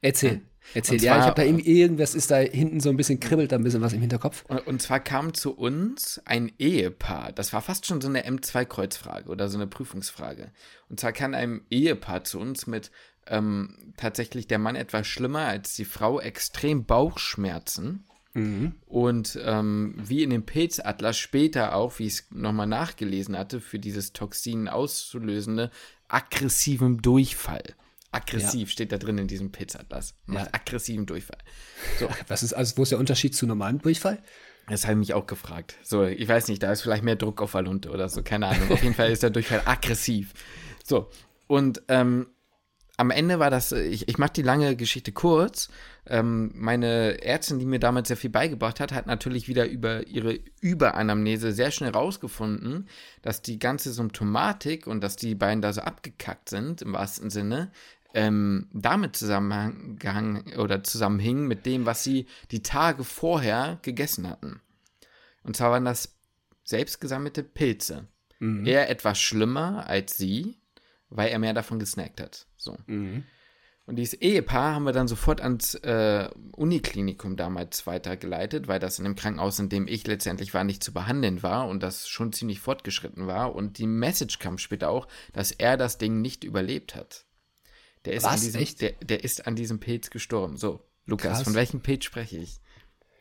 [0.02, 0.42] Erzähl.
[0.74, 0.96] Erzähl.
[0.96, 3.56] Und Ja, ich zwar- habe da irgendwas ist da hinten so ein bisschen kribbelt da
[3.56, 4.44] ein bisschen was im Hinterkopf.
[4.48, 7.32] Und, und zwar kam zu uns ein Ehepaar.
[7.32, 10.52] Das war fast schon so eine M2-Kreuzfrage oder so eine Prüfungsfrage.
[10.90, 12.92] Und zwar kam ein Ehepaar zu uns mit
[13.28, 18.04] ähm, tatsächlich der Mann etwas schlimmer als die Frau, extrem Bauchschmerzen.
[18.86, 23.80] Und ähm, wie in dem Pilzatlas später auch, wie ich es nochmal nachgelesen hatte, für
[23.80, 25.72] dieses Toxin auszulösende,
[26.08, 27.64] aggressivem Durchfall.
[28.12, 30.16] Aggressiv steht da drin in diesem Pilzatlas.
[30.26, 30.54] Macht Ja.
[30.54, 31.38] aggressiven Durchfall.
[32.28, 34.22] Was ist also, wo ist der Unterschied zu normalem Durchfall?
[34.70, 35.76] Das habe ich mich auch gefragt.
[35.84, 38.48] So, ich weiß nicht, da ist vielleicht mehr Druck auf der Lunte oder so, keine
[38.48, 38.70] Ahnung.
[38.72, 40.34] Auf jeden Fall ist der Durchfall aggressiv.
[40.84, 41.10] So,
[41.48, 42.28] und ähm,
[43.00, 45.70] am Ende war das, ich, ich mache die lange Geschichte kurz.
[46.08, 50.40] Ähm, meine Ärztin, die mir damals sehr viel beigebracht hat, hat natürlich wieder über ihre
[50.62, 52.90] Überanamnese sehr schnell rausgefunden,
[53.22, 57.72] dass die ganze Symptomatik und dass die beiden da so abgekackt sind, im wahrsten Sinne,
[58.18, 64.60] ähm, damit zusammengehangen oder zusammenhing mit dem, was sie die Tage vorher gegessen hatten.
[65.44, 66.18] Und zwar waren das
[66.64, 68.08] selbstgesammelte Pilze.
[68.66, 70.58] Er etwas schlimmer als sie,
[71.10, 72.48] weil er mehr davon gesnackt hat.
[72.58, 72.76] So.
[73.86, 79.06] Und dieses Ehepaar haben wir dann sofort ans äh, Uniklinikum damals weitergeleitet, weil das in
[79.06, 82.60] dem Krankenhaus, in dem ich letztendlich war, nicht zu behandeln war und das schon ziemlich
[82.60, 83.54] fortgeschritten war.
[83.56, 87.27] Und die Message kam später auch, dass er das Ding nicht überlebt hat.
[88.06, 88.42] Der ist, an Was?
[88.42, 88.82] diesem, Echt?
[88.82, 90.58] Der, der ist an diesem Pilz gestorben.
[90.58, 91.44] So, Lukas, Krass.
[91.44, 92.60] von welchem Pilz spreche ich?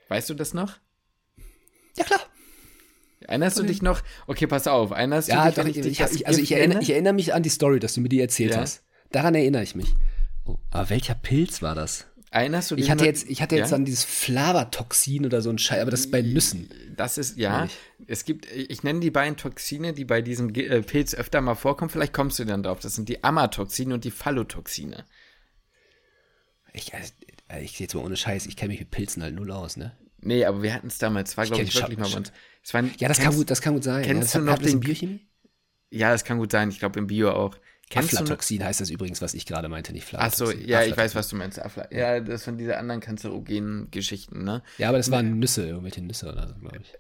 [0.09, 0.75] Weißt du das noch?
[1.97, 2.21] Ja, klar.
[3.21, 4.03] Erinnerst du dich noch?
[4.27, 4.91] Okay, pass auf.
[4.93, 7.43] Erinnerst Ja, du dich, doch, ich, ich, ich, also ich, erinnere, ich erinnere mich an
[7.43, 8.61] die Story, dass du mir die erzählt Ja.
[8.61, 8.85] hast.
[9.11, 9.95] Daran erinnere ich mich.
[10.45, 12.07] Oh, aber welcher Pilz war das?
[12.37, 13.77] Erinnerst du dich Ich hatte jetzt, ich hatte jetzt Ja?
[13.77, 16.69] an dieses Flavotoxin oder so ein Scheiß, aber das ist bei Nüssen.
[16.95, 17.67] Das ist, ja,
[18.07, 21.89] es gibt, ich nenne die beiden Toxine, die bei diesem äh, Pilz öfter mal vorkommen,
[21.89, 22.81] vielleicht kommst du dann drauf.
[22.81, 25.07] Das sind die Amatoxine und die Phallotoxine.
[26.75, 27.11] Ich, also,
[27.59, 29.97] ich jetzt mal ohne Scheiß, ich kenne mich mit Pilzen halt null aus, ne?
[30.21, 32.33] Nee, aber wir hatten es damals, war glaube kenn ich wirklich mal uns.
[32.63, 34.03] Es waren, Ja, das kann kennst- gut, das kann gut sein.
[34.05, 35.21] kennst ja, das du noch den- Biochemie?
[35.91, 37.57] Ja, das kann gut sein, ich glaube im Bio auch.
[37.89, 40.69] Kennst Aflatoxin heißt das übrigens, was ich gerade meinte, nicht Ach so, Flavotoxin.
[40.69, 41.19] ja, ich weiß, Aflatoxin.
[41.19, 41.63] was du meinst.
[41.63, 41.89] Afla.
[41.93, 44.63] Ja, das von dieser anderen kanzerogenen Geschichten, ne?
[44.79, 46.95] Ja, aber das waren Nüsse, irgendwelche Nüsse oder so, glaube ich.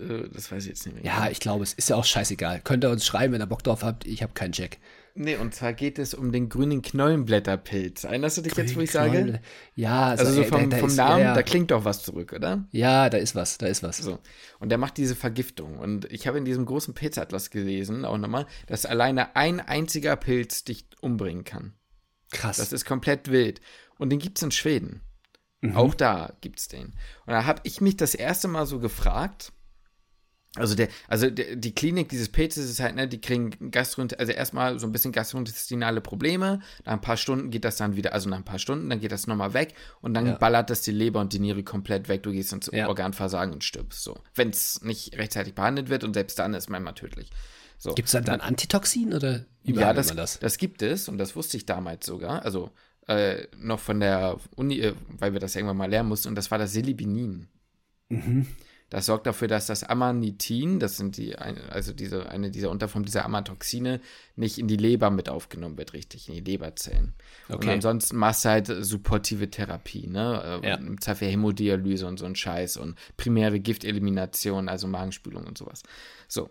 [0.00, 1.04] Äh, Das weiß ich jetzt nicht mehr.
[1.04, 2.60] Ja, ich glaube, es ist ja auch scheißegal.
[2.64, 4.04] Könnt ihr uns schreiben, wenn ihr Bock drauf habt.
[4.06, 4.78] Ich habe keinen Check.
[5.14, 8.04] Nee, und zwar geht es um den grünen Knollenblätterpilz.
[8.04, 9.40] Erinnerst du dich jetzt, wo ich sage?
[9.74, 11.34] Ja, Also so ey, vom, da vom ist- Namen, ja, ja.
[11.34, 12.66] da klingt doch was zurück, oder?
[12.70, 13.98] Ja, da ist was, da ist was.
[13.98, 14.18] So.
[14.58, 15.78] Und der macht diese Vergiftung.
[15.78, 20.64] Und ich habe in diesem großen Pilzatlas gelesen, auch nochmal, dass alleine ein einziger Pilz
[20.64, 21.74] dich umbringen kann.
[22.30, 22.56] Krass.
[22.56, 23.60] Das ist komplett wild.
[23.98, 25.02] Und den gibt es in Schweden.
[25.74, 26.86] Auch da gibt es den.
[26.86, 26.94] Und
[27.34, 29.52] da habe ich mich das erste Mal so gefragt.
[30.56, 34.32] Also, der, also der, die Klinik dieses Pilzes ist halt, ne, die kriegen Gastro, also
[34.32, 36.60] erstmal so ein bisschen gastrointestinale Probleme.
[36.84, 39.12] Nach ein paar Stunden geht das dann wieder, also nach ein paar Stunden, dann geht
[39.12, 40.34] das nochmal weg und dann Ja.
[40.34, 42.22] ballert das die Leber und die Niere komplett weg.
[42.22, 42.88] Du gehst ins Ja.
[42.88, 44.18] Organversagen und stirbst so.
[44.34, 47.30] Wenn es nicht rechtzeitig behandelt wird und selbst dann ist manchmal tödlich.
[47.78, 47.94] So.
[47.94, 50.38] Gibt es dann, dann Antitoxin oder Ja, das, immer das?
[50.38, 52.42] das gibt es und das wusste ich damals sogar.
[52.44, 52.70] Also
[53.08, 56.50] äh, noch von der Uni, äh, weil wir das irgendwann mal lernen mussten und das
[56.50, 57.48] war das Silibinin.
[58.92, 63.24] Das sorgt dafür, dass das Amanitin, das sind die, also diese, eine dieser Unterformen dieser
[63.24, 64.00] Amatoxine,
[64.36, 67.14] nicht in die Leber mit aufgenommen wird, richtig, in die Leberzellen.
[67.48, 67.70] Und Okay.
[67.70, 70.60] ansonsten machst du halt supportive Therapie, ne?
[70.62, 70.74] Äh, Ja.
[70.74, 75.82] Im Zweifel Hämodialyse und so ein Scheiß und primäre Giftelimination, also Magenspülung und sowas.
[76.28, 76.50] So.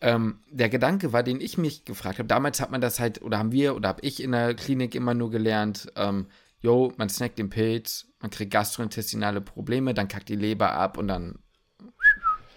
[0.00, 3.38] Ähm, der Gedanke war, den ich mich gefragt habe, damals hat man das halt, oder
[3.38, 6.28] haben wir, oder habe ich in der Klinik immer nur gelernt, ähm,
[6.60, 11.08] yo, man snackt den Pilz, man kriegt gastrointestinale Probleme, dann kackt die Leber ab und
[11.08, 11.40] dann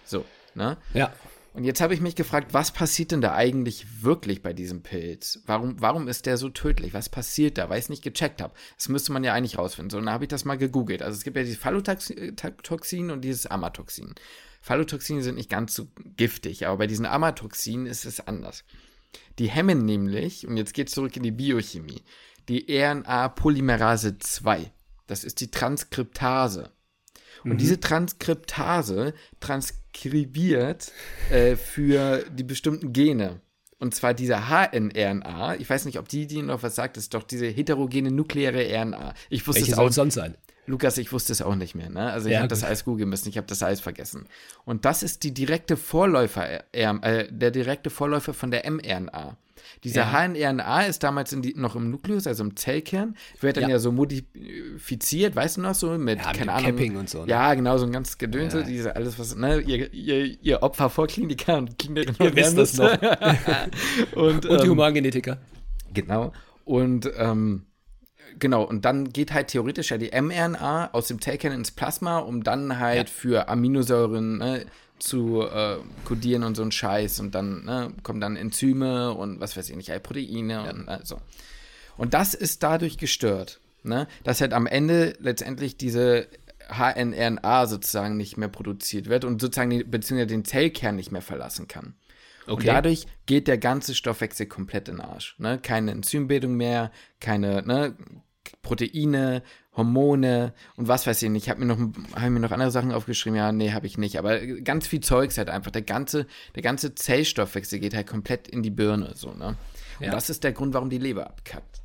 [0.04, 0.76] so, ne?
[0.92, 1.12] Ja.
[1.54, 5.40] Und jetzt habe ich mich gefragt, was passiert denn da eigentlich wirklich bei diesem Pilz?
[5.46, 6.94] Warum, warum ist der so tödlich?
[6.94, 7.70] Was passiert da?
[7.70, 8.52] Weil ich es nicht gecheckt habe.
[8.76, 9.90] Das müsste man ja eigentlich rausfinden.
[9.90, 11.00] So, und dann habe ich das mal gegoogelt.
[11.00, 14.16] Also es gibt ja dieses Phallotoxin und dieses Amatoxin.
[14.62, 15.86] Phallotoxine sind nicht ganz so
[16.16, 18.64] giftig, aber bei diesen Amatoxinen ist es anders.
[19.38, 22.02] Die hemmen nämlich, und jetzt geht es zurück in die Biochemie,
[22.48, 24.72] die RNA-Polymerase 2.
[25.06, 26.72] Das ist die Transkriptase.
[27.44, 29.14] Und diese Transkriptase
[29.94, 30.92] transkribiert
[31.30, 33.40] äh, für die bestimmten Gene.
[33.78, 35.56] Und zwar diese HNRNA.
[35.56, 39.14] Ich weiß nicht, ob die, die noch was sagt, ist doch diese heterogene nukleare RNA.
[39.30, 40.36] Ich wusste Welche es soll auch es sonst sein?
[40.66, 41.90] Lukas, ich wusste es auch nicht mehr.
[41.90, 42.10] Ne?
[42.10, 42.68] Also ich Ja, habe das gut.
[42.68, 44.26] alles googeln müssen, ich habe das alles vergessen.
[44.64, 49.36] Und das ist die direkte Vorläufer, äh, der direkte Vorläufer von der mRNA.
[49.82, 50.12] Dieser Ja.
[50.12, 53.78] HNRNA ist damals die, noch im Nukleus, also im Zellkern, wird dann ja, Ja.
[53.78, 56.64] so modifiziert, weißt du noch, so mit, Ja, mit keine dem Ahnung.
[56.76, 57.30] Capping und so, ne?
[57.30, 58.64] Ja, genau, so ein ganz Gedönse, Ja.
[58.66, 62.74] diese alles, was, ne, ihr, ihr, ihr Opfer vor Kliniker und Kinder Ihr wisst das
[62.76, 62.92] noch.
[64.14, 65.38] und, Und die ähm, Humangenetiker.
[65.92, 66.32] Genau.
[66.64, 67.66] Und ähm,
[68.38, 72.42] genau, und dann geht halt theoretisch ja die mRNA aus dem Zellkern ins Plasma, um
[72.42, 74.66] dann halt für Aminosäuren ne,
[74.98, 77.20] zu äh, kodieren und so ein Scheiß.
[77.20, 81.00] Und dann ne, kommen dann Enzyme und was weiß ich nicht, halt Proteine und äh,
[81.02, 81.20] so.
[81.96, 84.08] Und das ist dadurch gestört, ne?
[84.24, 86.26] dass halt am Ende letztendlich diese
[86.68, 91.68] HNRNA sozusagen nicht mehr produziert wird und sozusagen die, beziehungsweise den Zellkern nicht mehr verlassen
[91.68, 91.94] kann.
[92.46, 95.34] Und dadurch geht der ganze Stoffwechsel komplett in den Arsch.
[95.38, 95.58] Ne?
[95.58, 97.96] Keine Enzymbildung mehr, keine ne,
[98.62, 99.42] Proteine,
[99.76, 101.44] Hormone und was weiß ich nicht.
[101.44, 101.78] Ich habe mir, noch-
[102.14, 103.36] hab mir noch andere Sachen aufgeschrieben.
[103.36, 104.18] Ja, nee, habe ich nicht.
[104.18, 105.70] Aber ganz viel Zeugs halt einfach.
[105.70, 109.12] Der ganze, der ganze Zellstoffwechsel geht halt komplett in die Birne.
[109.14, 109.56] So, ne?
[109.98, 110.10] Und Ja.
[110.12, 111.82] das ist der Grund, warum die Leber abkackt.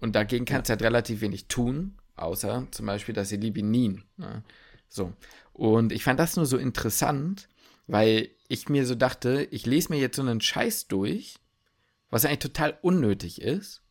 [0.00, 4.04] Und dagegen kannst du halt relativ wenig tun, außer zum Beispiel das Elibinin.
[4.16, 4.42] Ne?
[4.88, 5.12] So.
[5.52, 7.48] Und ich fand das nur so interessant,
[7.86, 11.36] weil ich mir so dachte, ich lese mir jetzt so einen Scheiß durch,
[12.10, 13.82] was eigentlich total unnötig ist.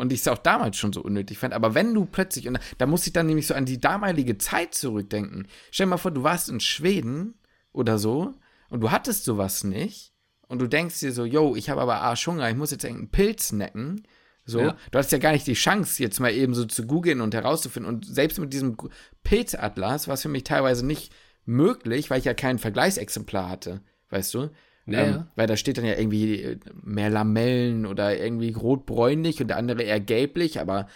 [0.00, 1.54] Und ich es auch damals schon so unnötig fand.
[1.54, 4.74] Aber wenn du plötzlich, und da, muss ich dann nämlich so an die damalige Zeit
[4.74, 5.48] zurückdenken.
[5.70, 7.34] Stell dir mal vor, du warst in Schweden
[7.72, 8.32] oder so
[8.70, 10.12] und du hattest sowas nicht.
[10.48, 13.50] Und du denkst dir so, yo, ich habe aber Arschhunger, ich muss jetzt irgendeinen Pilz
[13.50, 14.02] necken.
[14.44, 14.76] So, Ja.
[14.92, 17.92] du hast ja gar nicht die Chance, jetzt mal eben so zu googeln und herauszufinden.
[17.92, 18.76] Und selbst mit diesem
[19.24, 21.12] Pilzatlas war es für mich teilweise nicht
[21.44, 24.50] möglich, weil ich ja kein Vergleichsexemplar hatte, weißt du?
[24.86, 25.24] Ja, ähm.
[25.34, 29.82] Weil da steht dann ja irgendwie äh, mehr Lamellen oder irgendwie rotbräunlich und der andere
[29.82, 30.86] eher gelblich, aber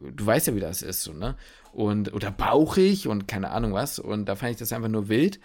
[0.00, 1.36] du weißt ja, wie das ist, so, ne?
[1.72, 3.98] Und, oder bauchig und keine Ahnung was.
[3.98, 5.38] Und da fand ich das einfach nur wild.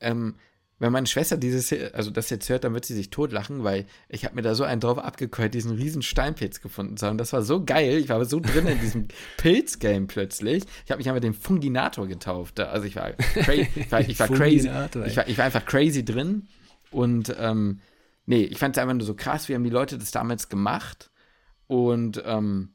[0.00, 0.34] Ähm,
[0.78, 4.24] wenn meine Schwester dieses, also das jetzt hört, dann wird sie sich totlachen, weil ich
[4.24, 7.18] habe mir da so einen drauf abgekeult, diesen riesen Steinpilz gefunden zu haben.
[7.18, 7.98] Das war so geil.
[7.98, 10.64] Ich war so drin in diesem Pilz-Game plötzlich.
[10.84, 12.60] Ich habe mich einfach den Funginator getauft.
[12.60, 14.70] Also ich war, cra ich war, ich war crazy.
[15.06, 16.48] Ich war, ich war einfach crazy drin.
[16.90, 17.80] Und ähm,
[18.26, 21.10] nee, ich fand es einfach nur so krass, wie haben die Leute das damals gemacht.
[21.66, 22.74] Und ähm,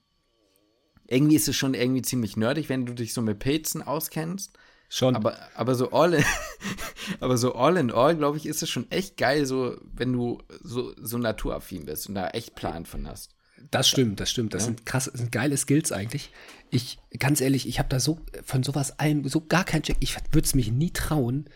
[1.08, 4.58] irgendwie ist es schon irgendwie ziemlich nerdig, wenn du dich so mit Pilzen auskennst.
[4.88, 5.16] Schon.
[5.16, 6.24] Aber, aber so all in,
[7.20, 10.42] aber so all in all, glaube ich, ist es schon echt geil, so wenn du
[10.64, 13.36] so, so naturaffin bist und da echt Plan von hast.
[13.72, 14.54] Das stimmt, das stimmt.
[14.54, 14.66] Das Ja.
[14.68, 16.32] sind krass, das sind geile Skills eigentlich.
[16.70, 19.98] Ich, ganz ehrlich, ich habe da so von sowas allem so gar keinen Check.
[20.02, 21.50] Ich würde es mich nie trauen,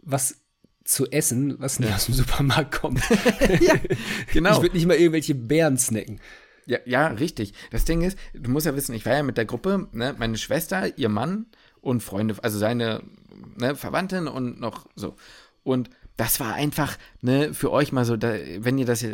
[0.00, 0.41] was
[0.92, 3.00] zu essen, was nicht aus dem Supermarkt kommt.
[3.60, 3.74] ja,
[4.32, 4.56] genau.
[4.56, 6.20] Ich würde nicht mal irgendwelche Beeren snacken.
[6.66, 7.54] Ja, ja, richtig.
[7.70, 10.36] Das Ding ist, du musst ja wissen, ich war ja mit der Gruppe, ne, meine
[10.36, 11.46] Schwester, ihr Mann
[11.80, 13.02] und Freunde, also seine
[13.56, 15.16] ne, Verwandtin und noch so.
[15.64, 19.04] Und das war einfach, ne, für euch mal so, da, wenn ihr das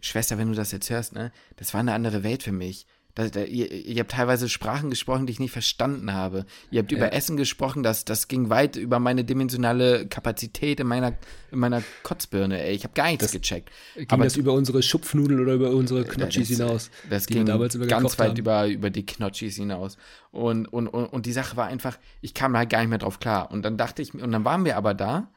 [0.00, 2.86] Schwester, wenn du das jetzt hörst, ne, das war eine andere Welt für mich.
[3.14, 6.46] Da, da, ihr, ihr habt teilweise Sprachen gesprochen, die ich nicht verstanden habe.
[6.70, 6.98] Ihr habt Ja.
[6.98, 11.14] über Essen gesprochen, das, das ging weit über meine dimensionale Kapazität in meiner,
[11.50, 12.74] in meiner Kotzbirne, ey.
[12.74, 13.70] Ich habe gar nichts gecheckt.
[13.96, 16.90] Ging das über unsere Schupfnudeln oder über unsere Knotschis das- hinaus?
[17.10, 18.36] Das ging damals immer ganz weit haben?
[18.38, 19.96] über, über die Knotschis hinaus.
[20.30, 23.18] Und, und, und, und die Sache war einfach, ich kam halt gar nicht mehr drauf
[23.18, 23.50] klar.
[23.50, 25.32] Und dann dachte ich, und dann waren wir aber da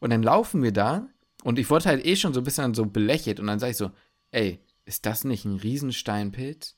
[0.00, 1.06] und dann laufen wir da
[1.44, 3.76] und ich wurde halt eh schon so ein bisschen so belächelt und dann sage ich
[3.76, 3.90] so,
[4.30, 6.76] ey, ist das nicht ein Riesensteinpilz?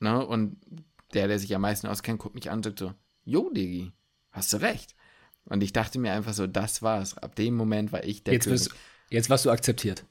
[0.00, 0.24] Ne?
[0.24, 0.58] Und
[1.14, 2.92] der, der sich am meisten auskennt, guckt mich an und sagt so,
[3.24, 3.92] jo, Digi,
[4.30, 4.94] hast du recht.
[5.44, 7.16] Und ich dachte mir einfach so, das war's.
[7.16, 8.60] Ab dem Moment war ich der Jetzt, König.
[8.60, 8.74] wirst,
[9.10, 10.04] jetzt warst du akzeptiert.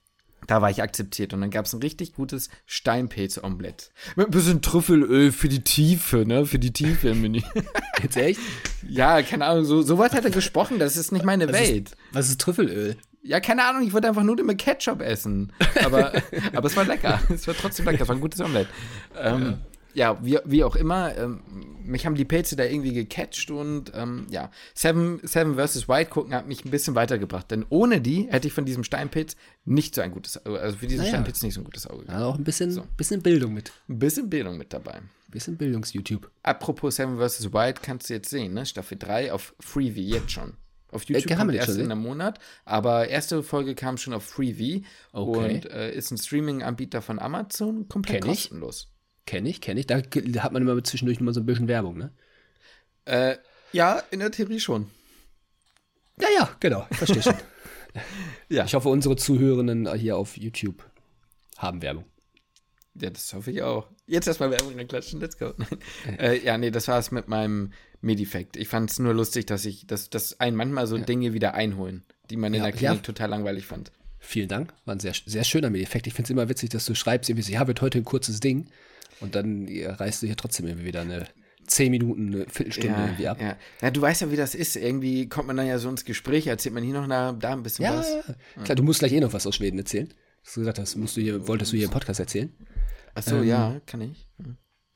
[0.47, 3.89] Da war ich akzeptiert und dann gab es ein richtig gutes Steinpilz-Omelett.
[4.15, 6.45] Mit ein bisschen Trüffelöl für die Tiefe, ne?
[6.45, 7.41] Für die Tiefe im Menü.
[8.03, 8.39] Jetzt echt?
[8.87, 11.95] ja, keine Ahnung, so, so weit hat er gesprochen, das ist nicht meine Welt.
[12.11, 12.95] Was ist Trüffelöl?
[13.25, 15.51] ja, keine Ahnung, ich wollte einfach nur mit Ketchup essen.
[15.83, 16.13] Aber,
[16.53, 17.19] aber es war lecker.
[17.33, 18.67] Es war trotzdem lecker, es war ein gutes Omelett.
[19.17, 19.57] Ähm, ja,
[20.21, 21.41] wie, wie auch immer, ähm,
[21.83, 25.87] mich haben die Pilze da irgendwie gecatcht und ähm, ja, Seven, Seven vs.
[25.87, 29.35] White gucken hat mich ein bisschen weitergebracht, denn ohne die hätte ich von diesem Steinpilz
[29.63, 31.09] nicht so ein gutes, also für diesen Naja.
[31.11, 32.19] Steinpilz nicht so ein gutes Auge gehabt.
[32.19, 33.71] Ja, auch ein bisschen, bisschen Bildung mit.
[33.87, 34.93] Ein bisschen Bildung mit dabei.
[34.95, 36.29] Ein bisschen Bildungs-YouTube.
[36.43, 37.53] Apropos Seven vs.
[37.53, 38.65] White, kannst du jetzt sehen, ne?
[38.65, 40.53] Staffel 3 auf Freeview jetzt schon.
[40.91, 43.97] Auf YouTube kann man kommt jetzt erst schon in einem Monat, aber erste Folge kam
[43.97, 44.81] schon auf Freeview
[45.11, 45.55] Okay.
[45.55, 48.91] und äh, ist ein Streaming-Anbieter von Amazon, komplett kostenlos.
[49.25, 49.87] Kenne ich, kenne ich.
[49.87, 50.01] Da
[50.43, 52.11] hat man immer zwischendurch mal so ein bisschen Werbung, ne?
[53.05, 53.37] Äh,
[53.71, 54.89] ja, in der Theorie schon.
[56.19, 56.87] Ja, ja, genau.
[56.91, 57.35] Ich verstehe schon.
[58.49, 58.65] Ja.
[58.65, 60.83] Ich hoffe, unsere Zuhörenden hier auf YouTube
[61.57, 62.03] haben Werbung.
[62.93, 63.87] Ja, das hoffe ich auch.
[64.05, 65.53] Jetzt erstmal Werbung klatschen, let's go.
[66.19, 68.55] äh, ja, nee, das war es mit meinem Medifact.
[68.57, 72.03] Ich fand es nur lustig, dass ich, dass, dass einen manchmal so Dinge wieder einholen,
[72.29, 73.01] die man in Ja, der Klinik ja.
[73.01, 73.91] total langweilig fand.
[74.19, 74.73] Vielen Dank.
[74.85, 76.07] War ein sehr, sehr schöner Effekt.
[76.07, 78.39] Ich finde es immer witzig, dass du schreibst, irgendwie so, ja, wird heute ein kurzes
[78.39, 78.69] Ding.
[79.21, 81.27] Und dann ja, reißt du hier trotzdem irgendwie wieder eine
[81.67, 83.41] 10 Minuten, eine Viertelstunde Ja, irgendwie ab.
[83.41, 83.55] ja.
[83.81, 84.75] ja, du weißt ja, wie das ist.
[84.75, 87.63] Irgendwie kommt man dann ja so ins Gespräch, erzählt man hier noch na, da ein
[87.63, 88.09] bisschen Ja, was.
[88.57, 88.63] ja.
[88.63, 90.13] klar, du musst gleich eh noch was aus Schweden erzählen.
[90.43, 92.53] Hast du gesagt, das musst du hier, wolltest du hier im Podcast erzählen?
[93.15, 94.27] Ach so, Ähm, ja, kann ich.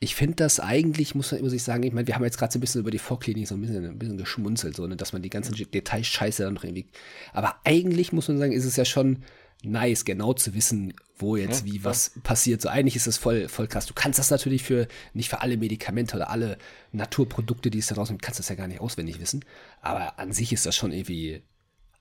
[0.02, 2.54] Ich finde das eigentlich, muss man muss ich sagen, ich meine, wir haben jetzt gerade
[2.54, 5.12] so ein bisschen über die Vorklinik so ein bisschen, ein bisschen geschmunzelt, so, ne, dass
[5.12, 6.86] man die ganzen Detailscheiße dann noch irgendwie.
[7.34, 9.24] Aber eigentlich muss man sagen, ist es ja schon
[9.64, 12.62] nice, genau zu wissen, wo jetzt wie was passiert.
[12.62, 13.86] So eigentlich ist das voll, voll krass.
[13.86, 16.58] Du kannst das natürlich für, nicht für alle Medikamente oder alle
[16.92, 19.44] Naturprodukte, die es da draußen gibt, kannst das ja gar nicht auswendig wissen.
[19.82, 21.44] Aber an sich ist das schon irgendwie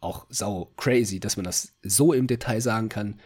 [0.01, 3.21] auch sau crazy, dass man das so im Detail sagen kann,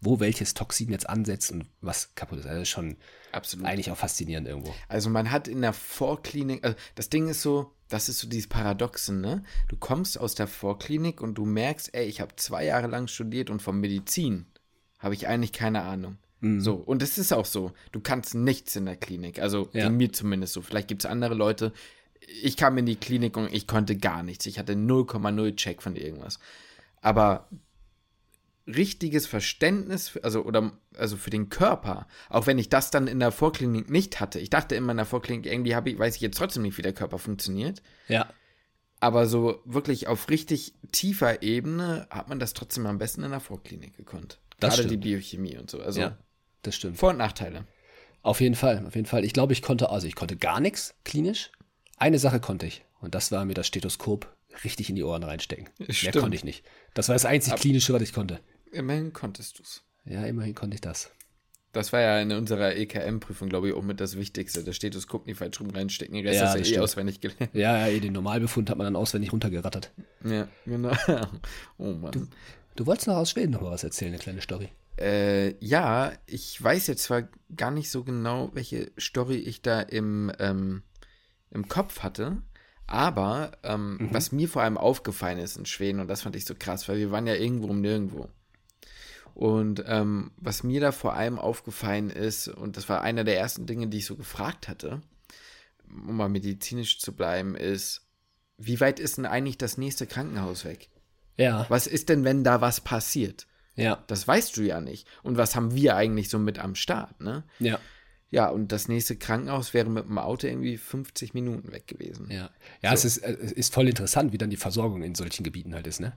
[0.00, 2.46] wo welches Toxin jetzt ansetzt und was kaputt ist.
[2.46, 2.96] Also das ist schon
[3.32, 3.66] Absolut.
[3.66, 4.74] eigentlich auch faszinierend irgendwo.
[4.88, 8.48] Also man hat in der Vorklinik, also das Ding ist so, das ist so dieses
[8.48, 9.42] Paradoxen, ne?
[9.68, 13.50] Du kommst aus der Vorklinik und du merkst, ey, ich habe zwei Jahre lang studiert
[13.50, 14.46] und von Medizin
[14.98, 16.16] habe ich eigentlich keine Ahnung.
[16.40, 16.60] Mhm.
[16.60, 19.86] So, und es ist auch so, du kannst nichts in der Klinik, also Ja.
[19.86, 20.62] in mir zumindest so.
[20.62, 21.72] Vielleicht gibt es andere Leute,
[22.42, 24.46] ich kam in die Klinik und ich konnte gar nichts.
[24.46, 26.38] Ich hatte 0,0 Check von irgendwas.
[27.00, 27.48] Aber
[28.74, 33.20] richtiges Verständnis, für- also oder also für den Körper, auch wenn ich das dann in
[33.20, 34.38] der Vorklinik nicht hatte.
[34.38, 36.82] Ich dachte immer in der Vorklinik, irgendwie habe ich, weiß ich jetzt trotzdem nicht, wie
[36.82, 37.82] der Körper funktioniert.
[38.08, 38.32] Ja.
[39.00, 43.40] Aber so wirklich auf richtig tiefer Ebene hat man das trotzdem am besten in der
[43.40, 44.38] Vorklinik gekonnt.
[44.58, 45.04] Das Gerade die stimmt.
[45.04, 45.80] Biochemie und so.
[45.80, 46.18] Also ja,
[46.62, 46.98] das stimmt.
[46.98, 47.64] Vor- und Nachteile.
[48.22, 49.24] Auf jeden Fall, auf jeden Fall.
[49.24, 51.50] Ich glaube, ich konnte, also ich konnte gar nichts klinisch.
[51.96, 52.84] Eine Sache konnte ich.
[53.00, 54.30] Und das war mir das Stethoskop
[54.64, 55.70] richtig in die Ohren reinstecken.
[55.78, 56.18] Mehr Stimmt.
[56.18, 56.62] konnte ich nicht.
[56.92, 58.40] Das war das einzig klinische, was ich konnte.
[58.72, 59.82] Immerhin konntest du es.
[60.04, 61.10] Ja, immerhin konnte ich das.
[61.72, 64.64] Das war ja in unserer EKM-Prüfung, glaube ich, auch mit das Wichtigste.
[64.64, 66.14] Das Stethoskop nicht falsch rum reinstecken.
[66.14, 66.84] Den Rest Ja, hast du das eh stimmt.
[66.84, 67.50] auswendig gelernt.
[67.54, 69.92] Ja, ja, den Normalbefund hat man dann auswendig runtergerattert.
[70.24, 70.92] Ja, genau.
[71.78, 72.28] Oh Mann.
[72.74, 74.68] Du wolltest noch aus Schweden noch mal was erzählen, eine kleine Story.
[74.98, 80.32] Äh, ja, ich weiß jetzt zwar gar nicht so genau, welche Story ich da im,
[80.40, 80.82] ähm,
[81.50, 82.42] im Kopf hatte,
[82.86, 86.54] aber ähm, was mir vor allem aufgefallen ist in Schweden, und das fand ich so
[86.58, 88.28] krass, weil wir waren ja irgendwo um nirgendwo.
[89.34, 93.66] Und ähm, was mir da vor allem aufgefallen ist, und das war einer der ersten
[93.66, 95.00] Dinge, die ich so gefragt hatte,
[95.88, 98.06] um mal medizinisch zu bleiben, ist,
[98.58, 100.88] wie weit ist denn eigentlich das nächste Krankenhaus weg?
[101.36, 103.46] Ja, Was ist denn, wenn da was passiert?
[103.76, 105.06] ja, Das weißt du ja nicht.
[105.22, 107.44] Und was haben wir eigentlich so mit am Start, ne?
[107.58, 107.78] ja.
[108.32, 112.28] Ja, und das nächste Krankenhaus wäre mit dem Auto irgendwie 50 Minuten weg gewesen.
[112.30, 115.42] Ja, ja es, ist, äh, es ist voll interessant, wie dann die Versorgung in solchen
[115.42, 116.12] Gebieten halt ist, ne?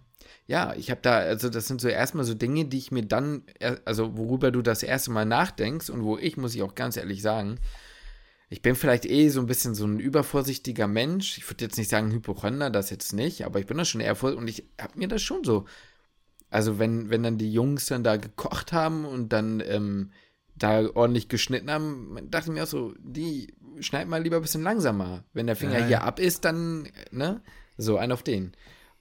[0.46, 3.44] Ja, ich habe da, also das sind so erstmal so Dinge, die ich mir dann,
[3.60, 6.98] er- also worüber du das erste Mal nachdenkst und wo ich, muss ich auch ganz
[6.98, 7.58] ehrlich sagen,
[8.50, 11.40] ich bin vielleicht eh so ein bisschen so ein übervorsichtiger Mensch.
[11.40, 14.16] Ich würde jetzt nicht sagen Hypochonder, das jetzt nicht, aber ich bin da schon eher
[14.16, 15.66] vor und ich habe mir das schon so.
[16.52, 20.12] Also wenn, wenn dann die Jungs dann da gekocht haben und dann ähm,
[20.64, 24.64] da ordentlich geschnitten haben, dachte ich mir auch so, die schneid mal lieber ein bisschen
[24.64, 25.24] langsamer.
[25.34, 27.42] Wenn der Finger Ja, hier ab ist, dann, ne?
[27.78, 28.54] So, ein auf den.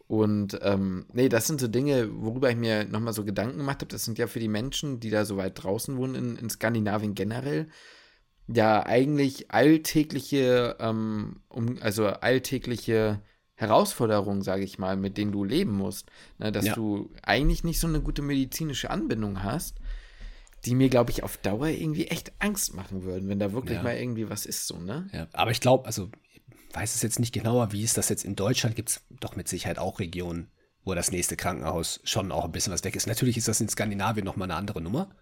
[0.09, 3.87] Und ähm, nee, das sind so Dinge, worüber ich mir nochmal so Gedanken gemacht habe.
[3.92, 7.14] Das sind ja für die Menschen, die da so weit draußen wohnen, in, in Skandinavien
[7.14, 7.68] generell,
[8.48, 13.20] ja eigentlich alltägliche, ähm, um, also alltägliche
[13.55, 16.11] Herausforderungen, sage ich mal, mit denen du leben musst.
[16.38, 16.75] Ne, dass Ja.
[16.75, 19.79] du eigentlich nicht so eine gute medizinische Anbindung hast,
[20.64, 23.83] die mir, glaube ich, auf Dauer irgendwie echt Angst machen würden, wenn da wirklich Ja.
[23.83, 25.09] mal irgendwie was ist, so, ne?
[25.12, 26.40] Ja, aber ich glaube, also ich
[26.75, 28.77] weiß es jetzt nicht genauer, wie ist das jetzt in Deutschland?
[28.77, 30.51] Gibt es doch mit Sicherheit auch Regionen,
[30.85, 33.07] wo das nächste Krankenhaus schon auch ein bisschen was weg ist.
[33.07, 35.14] Natürlich ist das in Skandinavien nochmal eine andere Nummer.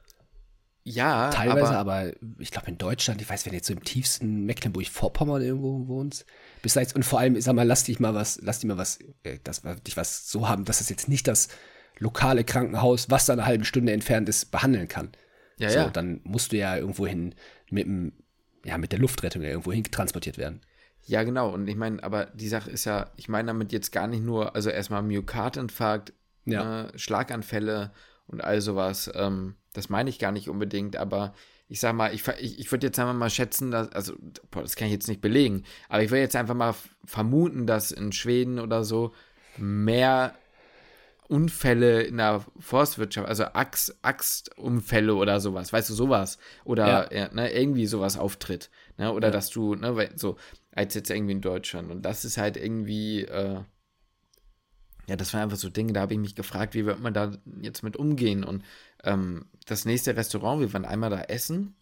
[0.82, 3.84] Ja, Teilweise, aber, aber, ich glaube in Deutschland, ich weiß, wenn du jetzt so im
[3.84, 6.24] tiefsten Mecklenburg-Vorpommern irgendwo wohnst,
[6.62, 8.68] bis da jetzt, und vor allem, ich sag mal, lass dich mal was, lass dich
[8.68, 11.48] mal was, äh, das, dich was so haben, dass das jetzt nicht das
[11.98, 15.12] lokale Krankenhaus, was da eine halbe Stunde entfernt ist, behandeln kann.
[15.60, 15.88] Ja, so, ja.
[15.90, 17.34] dann musst du ja irgendwo hin
[17.70, 18.12] mit dem,
[18.64, 20.60] ja, mit der Luftrettung ja irgendwo hin transportiert werden.
[21.06, 21.50] Ja, genau.
[21.50, 24.54] Und ich meine, aber die Sache ist ja, ich meine damit jetzt gar nicht nur,
[24.54, 26.12] also erstmal Myokardinfarkt,
[26.44, 26.84] Ja.
[26.86, 27.92] äh, Schlaganfälle
[28.26, 29.10] und all sowas.
[29.14, 31.34] Ähm, das meine ich gar nicht unbedingt, aber
[31.68, 34.14] ich sag mal, ich, ich, ich würde jetzt einfach mal schätzen, dass, also,
[34.50, 37.92] boah, das kann ich jetzt nicht belegen, aber ich würde jetzt einfach mal vermuten, dass
[37.92, 39.12] in Schweden oder so
[39.56, 40.34] mehr
[41.30, 46.38] Unfälle in der Forstwirtschaft, also Axt, Axtunfälle oder sowas, weißt du, sowas.
[46.64, 47.32] Oder ja.
[47.32, 48.68] ne, irgendwie sowas auftritt.
[48.98, 49.12] Ne?
[49.12, 49.32] Oder Ja.
[49.32, 50.36] dass du, ne, so,
[50.72, 51.90] als jetzt irgendwie in Deutschland.
[51.90, 53.60] Und das ist halt irgendwie, äh,
[55.06, 57.32] ja, das waren einfach so Dinge, da habe ich mich gefragt, wie wird man da
[57.62, 58.42] jetzt mit umgehen?
[58.42, 58.64] Und
[59.04, 61.76] ähm, das nächste Restaurant, wir waren einmal da essen,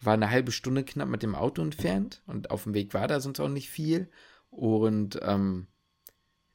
[0.00, 3.20] war eine halbe Stunde knapp mit dem Auto entfernt und auf dem Weg war da
[3.20, 4.10] sonst auch nicht viel.
[4.50, 5.66] Und ähm,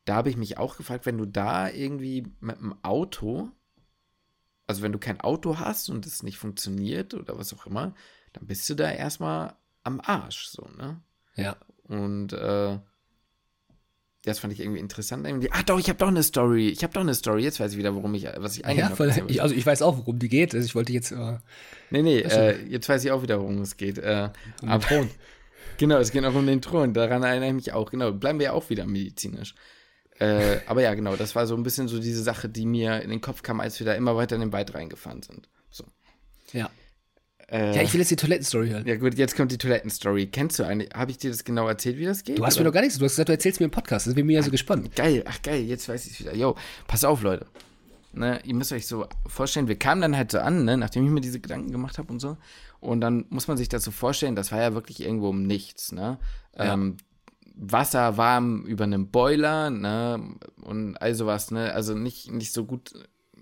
[0.10, 3.52] da habe ich mich auch gefragt, wenn du da irgendwie mit dem Auto,
[4.66, 7.94] also wenn du kein Auto hast und es nicht funktioniert oder was auch immer,
[8.34, 11.00] dann bist du da erstmal am Arsch, so, ne?
[11.36, 11.58] Ja.
[11.84, 12.80] Und äh,
[14.24, 15.28] das fand ich irgendwie interessant.
[15.28, 15.52] Irgendwie.
[15.52, 16.70] Ah, doch, ich habe doch eine Story.
[16.70, 17.44] Ich habe doch eine Story.
[17.44, 19.84] Jetzt weiß ich wieder, warum ich, was ich eigentlich Ja, voll, ich, also ich weiß
[19.84, 20.56] auch, worum die geht.
[20.56, 21.38] Also ich wollte jetzt äh,
[21.92, 24.00] Nee, nee, Ach äh, jetzt weiß ich auch wieder, worum es geht.
[24.00, 24.32] Äh,
[24.64, 25.10] um aber, Thron.
[25.78, 26.94] Genau, es geht auch um den Thron.
[26.96, 27.92] Daran erinnere ich mich auch.
[27.92, 29.54] Genau, bleiben wir ja auch wieder medizinisch.
[30.20, 33.10] Äh, aber ja, genau, das war so ein bisschen so diese Sache, die mir in
[33.10, 35.48] den Kopf kam, als wir da immer weiter in den Wald reingefahren sind.
[35.72, 35.86] So.
[36.52, 36.70] Ja.
[37.52, 38.86] Äh, ja, ich will jetzt die Toilettenstory hören.
[38.86, 40.28] ja gut, jetzt kommt die Toilettenstory.
[40.28, 42.38] Kennst du eigentlich, habe ich dir das genau erzählt, wie das geht?
[42.38, 42.70] Du hast mir oder?
[42.70, 44.08] noch gar nichts, du hast gesagt, du erzählst mir im Podcast.
[44.08, 44.96] Das bin mir ja so gespannt.
[44.96, 46.36] Geil, ach geil, jetzt weiß ich es wieder.
[46.36, 46.56] Yo,
[46.88, 47.48] pass auf, Leute.
[48.12, 51.12] Ne, ihr müsst euch so vorstellen, wir kamen dann halt so an, ne, nachdem ich
[51.12, 52.38] mir diese Gedanken gemacht habe und so.
[52.80, 55.92] Und dann muss man sich das so vorstellen, das war ja wirklich irgendwo um nichts,
[55.92, 56.18] ne?
[56.58, 56.74] Ja.
[56.74, 56.98] Ähm,
[57.62, 60.36] Wasser warm über einem Boiler, ne?
[60.62, 61.74] Und all sowas, ne?
[61.74, 62.92] Also nicht, nicht so gut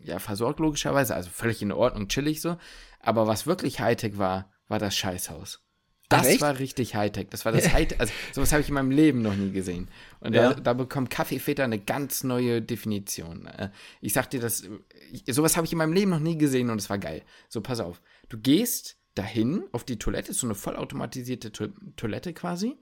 [0.03, 2.57] ja, versorgt, logischerweise, also völlig in Ordnung, chillig so.
[2.99, 5.61] Aber was wirklich Hightech war, war das Scheißhaus.
[6.09, 6.41] Ach, Das echt?
[6.41, 7.27] war richtig Hightech.
[7.29, 7.99] Das war das Hightech.
[7.99, 9.87] Also, sowas habe ich in meinem Leben noch nie gesehen.
[10.19, 10.53] Und Ja.
[10.53, 13.45] da, da bekommt Kaffeefeter eine ganz neue Definition.
[13.45, 13.69] Äh,
[14.01, 14.63] Ich sag dir das,
[15.11, 17.21] ich, sowas habe ich in meinem Leben noch nie gesehen und es war geil.
[17.49, 18.01] So, pass auf.
[18.29, 22.77] Du gehst dahin auf die Toilette, ist so eine vollautomatisierte to Toilette quasi.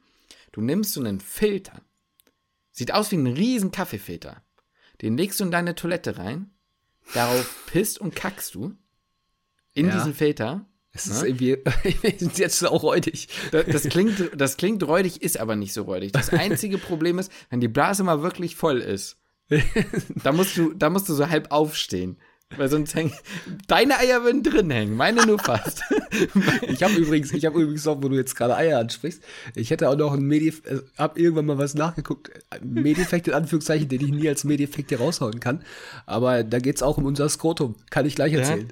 [0.55, 1.81] Du nimmst so einen Filter.
[2.71, 4.41] Sieht aus wie ein riesen Kaffeefilter.
[5.01, 6.49] Den legst du in deine Toilette rein.
[7.13, 8.73] Darauf pisst und kackst du.
[9.73, 9.95] In Ja.
[9.97, 10.65] diesen Filter.
[10.93, 11.27] Es ist Ne?
[11.27, 11.57] irgendwie,
[12.37, 13.27] jetzt auch räudig.
[13.51, 16.13] Das, das, klingt, das klingt räudig, ist aber nicht so räudig.
[16.13, 19.17] Das einzige Problem ist, wenn die Blase mal wirklich voll ist,
[20.23, 22.15] da musst du, da musst du so halb aufstehen.
[22.55, 23.11] Weil sonst hängen.
[23.67, 25.83] Deine Eier würden drin hängen, meine nur fast.
[26.69, 29.21] Ich habe übrigens, ich habe übrigens noch, wo du jetzt gerade Eier ansprichst,
[29.53, 33.33] ich hätte auch noch ein Medif, äh, hab irgendwann mal was nachgeguckt, ein Medifekt in
[33.33, 35.63] Anführungszeichen, den ich nie als Medifekt hier raushauen kann.
[36.05, 37.75] Aber da geht's auch um unser Skrotum.
[37.89, 38.71] Kann ich gleich erzählen.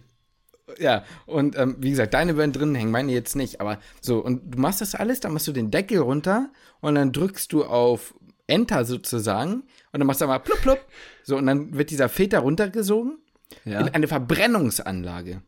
[0.77, 3.59] ja, und ähm, wie gesagt, deine würden drin hängen, meine jetzt nicht.
[3.59, 7.12] Aber so, und du machst das alles, dann machst du den Deckel runter und dann
[7.12, 8.13] drückst du auf
[8.47, 10.79] Enter sozusagen und dann machst du mal plupp, plupp.
[11.23, 13.22] So, und dann wird dieser Filter runtergesogen
[13.65, 13.81] Ja.
[13.81, 15.41] in eine Verbrennungsanlage.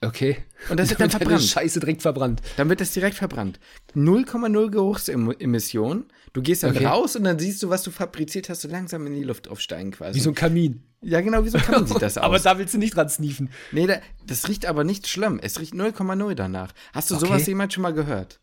[0.00, 0.36] Okay.
[0.68, 1.42] Und das wird dann Damit deine verbrannt.
[1.50, 2.42] Scheiße direkt verbrannt.
[2.56, 3.58] Dann wird das direkt verbrannt.
[3.94, 6.06] 0,0 Geruchsemission.
[6.32, 6.84] Du gehst dann Okay.
[6.86, 9.92] raus und dann siehst du, was du fabriziert hast, so langsam in die Luft aufsteigen
[9.92, 10.16] quasi.
[10.16, 10.82] Wie so ein Kamin.
[11.00, 12.24] Ja, genau, wieso kann man sich das aus?
[12.24, 13.50] Aber da willst du nicht dran sniefen.
[13.72, 15.38] nee, da, das riecht aber nicht schlimm.
[15.42, 16.72] Es riecht 0,0 danach.
[16.92, 17.26] Hast du Okay.
[17.26, 18.40] sowas jemand schon mal gehört?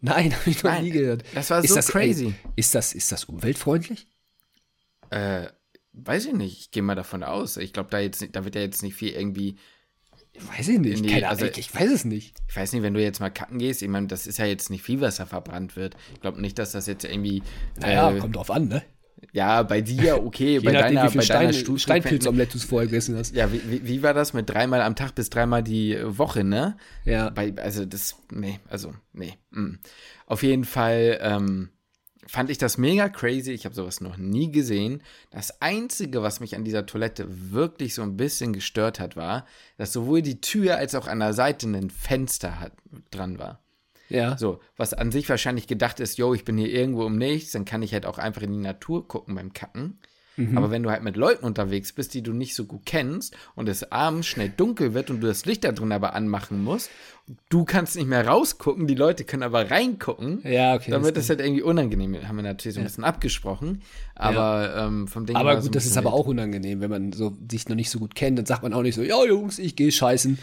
[0.00, 1.22] Nein, habe ich noch Nein, nie gehört.
[1.34, 2.26] das war ist so das, crazy.
[2.26, 4.08] Ey, ist, das, ist das umweltfreundlich?
[5.10, 5.46] Äh,
[5.94, 6.60] weiß ich nicht.
[6.60, 7.56] Ich gehe mal davon aus.
[7.56, 9.56] Ich glaube, da jetzt, da wird ja jetzt nicht viel irgendwie.
[10.56, 11.06] Weiß ich nicht.
[11.06, 12.36] Keine also- Ahnung, ich weiß es nicht.
[12.48, 14.68] Ich weiß nicht, wenn du jetzt mal kacken gehst, ich meine, das ist ja jetzt
[14.70, 15.96] nicht viel, was da verbrannt wird.
[16.12, 17.42] Ich glaube nicht, dass das jetzt irgendwie.
[17.80, 18.82] Naja, äh, kommt drauf an, ne?
[19.32, 23.16] ja, bei dir, okay, bei nachdem, deiner, bei deiner Stein, Stufe- Steinpilzomelett du vorher gegessen
[23.16, 23.34] hast.
[23.34, 26.76] Ja, wie, wie, wie war das mit dreimal am Tag bis dreimal die Woche, ne?
[27.04, 27.30] Ja.
[27.30, 29.34] Bei, also das, nee, also, nee.
[29.50, 29.74] Mm.
[30.26, 31.70] Auf jeden Fall ähm,
[32.26, 33.52] fand ich das mega crazy.
[33.52, 35.02] Ich habe sowas noch nie gesehen.
[35.30, 39.46] Das Einzige, was mich an dieser Toilette wirklich so ein bisschen gestört hat, war,
[39.76, 42.72] dass sowohl die Tür als auch an der Seite ein Fenster hat,
[43.10, 43.60] dran war.
[44.08, 44.36] Ja.
[44.36, 47.64] So, was an sich wahrscheinlich gedacht ist, yo, ich bin hier irgendwo um nichts, dann
[47.64, 49.98] kann ich halt auch einfach in die Natur gucken beim Kacken.
[50.56, 53.68] Aber wenn du halt mit Leuten unterwegs bist, die du nicht so gut kennst und
[53.68, 56.90] es abends schnell dunkel wird und du das Licht da drin aber anmachen musst,
[57.48, 60.40] du kannst nicht mehr rausgucken, die Leute können aber reingucken.
[60.44, 60.90] Ja, okay.
[60.90, 62.16] Dann wird das das halt irgendwie unangenehm.
[62.26, 63.82] Haben wir natürlich so ein bisschen abgesprochen.
[64.14, 67.12] Aber ähm, vom Ding aber war so gut, das ist aber auch unangenehm, wenn man
[67.12, 69.58] so sich noch nicht so gut kennt, dann sagt man auch nicht so, ja Jungs,
[69.58, 70.38] ich gehe scheißen.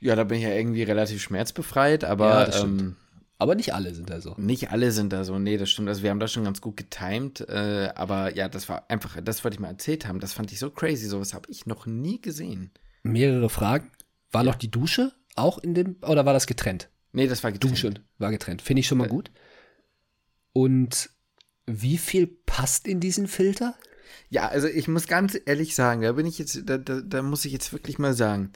[0.00, 2.96] Ja, da bin ich ja irgendwie relativ schmerzbefreit, aber Ja, ähm,
[3.38, 4.34] Aber nicht alle sind da so.
[4.38, 5.88] Nicht alle sind da so, nee, das stimmt.
[5.88, 9.44] Also wir haben das schon ganz gut getimed, äh, aber ja, das war einfach, das
[9.44, 10.20] wollte ich mal erzählt haben.
[10.20, 12.70] Das fand ich so crazy, sowas habe ich noch nie gesehen.
[13.02, 13.90] Mehrere Fragen.
[14.32, 16.88] War noch die Dusche auch in dem, oder war das getrennt?
[17.12, 17.72] Nee, das war getrennt.
[17.72, 18.62] Dusche war getrennt.
[18.62, 19.30] Finde ich schon mal gut.
[20.52, 21.10] Und
[21.66, 23.74] wie viel passt in diesen Filter?
[24.30, 27.44] Ja, also ich muss ganz ehrlich sagen, da bin ich jetzt, da, da, da muss
[27.44, 28.52] ich jetzt wirklich mal sagen.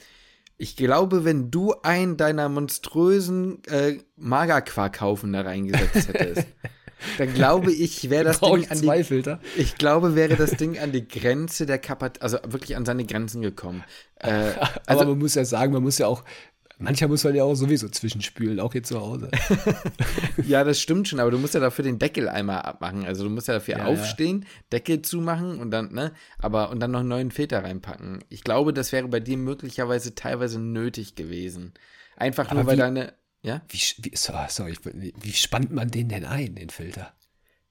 [0.61, 6.47] Ich glaube, wenn du einen deiner monströsen äh, Magerquarkhaufen da reingesetzt hättest,
[7.17, 9.39] dann glaube ich, wäre das Ding an zwei die, Filter?
[9.57, 13.41] ich glaube, wäre das Ding an die Grenze der Kapazität, also wirklich an seine Grenzen
[13.41, 13.83] gekommen.
[14.17, 14.51] Äh,
[14.85, 16.23] Aber man muss ja sagen, man muss ja auch,
[16.81, 19.29] mancher muss man ja auch sowieso zwischenspülen, auch hier zu Hause.
[20.45, 23.05] Ja, das stimmt schon, aber du musst ja dafür den Deckel einmal abmachen.
[23.05, 26.91] Also du musst ja dafür Ja, aufstehen, Deckel zumachen und dann, ne, aber und dann
[26.91, 28.23] noch einen neuen Filter reinpacken.
[28.29, 31.73] Ich glaube, das wäre bei dir möglicherweise teilweise nötig gewesen.
[32.17, 33.13] Einfach nur, Aber weil wie- deine,
[33.43, 37.13] ja, Wie, wie, so- sorry, wie spannt man den denn ein, den Filter?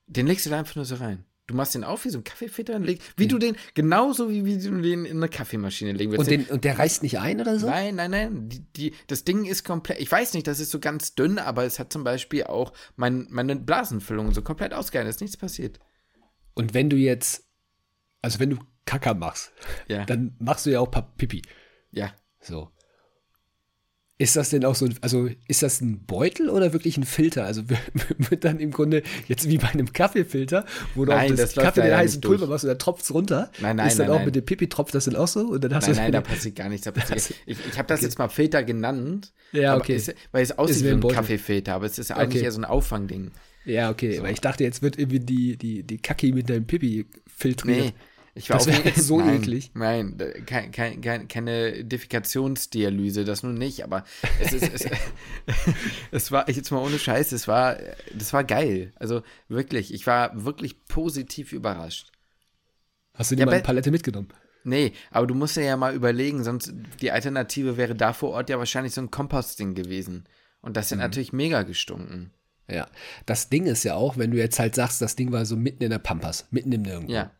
[0.07, 1.25] den legst du da einfach nur so rein.
[1.51, 4.45] Du machst den auf wie so ein Kaffeefilter und legst, wie du den, genauso wie,
[4.45, 6.31] wie du den in eine Kaffeemaschine legen würdest.
[6.31, 7.67] Und, den, und der reißt nicht ein oder so?
[7.67, 8.49] Nein, nein, nein.
[8.49, 9.99] Die, die, das Ding ist komplett.
[9.99, 13.27] Ich weiß nicht, das ist so ganz dünn, aber es hat zum Beispiel auch mein,
[13.31, 15.11] meine Blasenfüllung so komplett ausgehalten.
[15.11, 15.81] ist nichts passiert.
[16.55, 17.49] Und wenn du jetzt,
[18.23, 19.51] also wenn du Kacker machst,
[19.89, 20.05] Ja.
[20.05, 21.43] dann machst du ja auch Pipi.
[21.91, 22.15] Ja.
[22.41, 22.71] So.
[24.21, 27.45] Ist das denn auch so, ein- also ist das ein Beutel oder wirklich ein Filter?
[27.47, 27.63] Also
[28.19, 31.65] wird dann im Grunde jetzt wie bei einem Kaffeefilter, wo du Nein, auf das das
[31.65, 33.51] Kaffee den heißen Pulver machst und dann tropft es runter.
[33.61, 34.27] Nein, nein, Ist dann nein, auch nein.
[34.27, 35.41] mit dem Pipi tropft das dann auch so?
[35.49, 36.87] Und dann hast Nein, nein, da passiert gar nichts.
[36.93, 39.33] Passiert, ich ich habe das jetzt mal Filter genannt.
[39.53, 39.95] Ja, aber okay.
[39.97, 41.09] Es, weil es aussieht Ist wie ein ein.
[41.09, 42.45] Kaffeefilter, aber es ist eigentlich Okay.
[42.45, 43.31] eher so ein Auffangding.
[43.65, 47.07] Ja, okay, weil ich dachte, jetzt wird irgendwie die, die, die Kacke mit deinem Pipi
[47.27, 47.79] filtriert.
[47.87, 47.93] Nee.
[48.35, 49.71] Ich war Das wäre jeden- so nein, eklig.
[49.75, 50.17] Nein,
[50.47, 54.05] kein, kein, kein, keine Defikationsdialyse, das nun nicht, aber
[54.41, 54.87] es ist, es,
[56.11, 57.77] es war, jetzt mal ohne Scheiß, es war,
[58.15, 58.93] das war geil.
[58.97, 62.13] Also wirklich, ich war wirklich positiv überrascht.
[63.15, 64.29] Hast du dir Ja, mal eine Palette mitgenommen?
[64.63, 68.51] Nee, aber du musst dir ja mal überlegen, sonst die Alternative wäre da vor Ort
[68.51, 70.27] ja wahrscheinlich so ein Komposting gewesen.
[70.61, 71.03] Und das hat Mhm.
[71.05, 72.31] natürlich mega gestunken.
[72.69, 72.87] Ja.
[73.27, 75.83] Das Ding ist ja auch, wenn du jetzt halt sagst, das Ding war so mitten
[75.83, 77.13] in der Pampas, mitten im Nirgendwo.
[77.13, 77.31] Ja.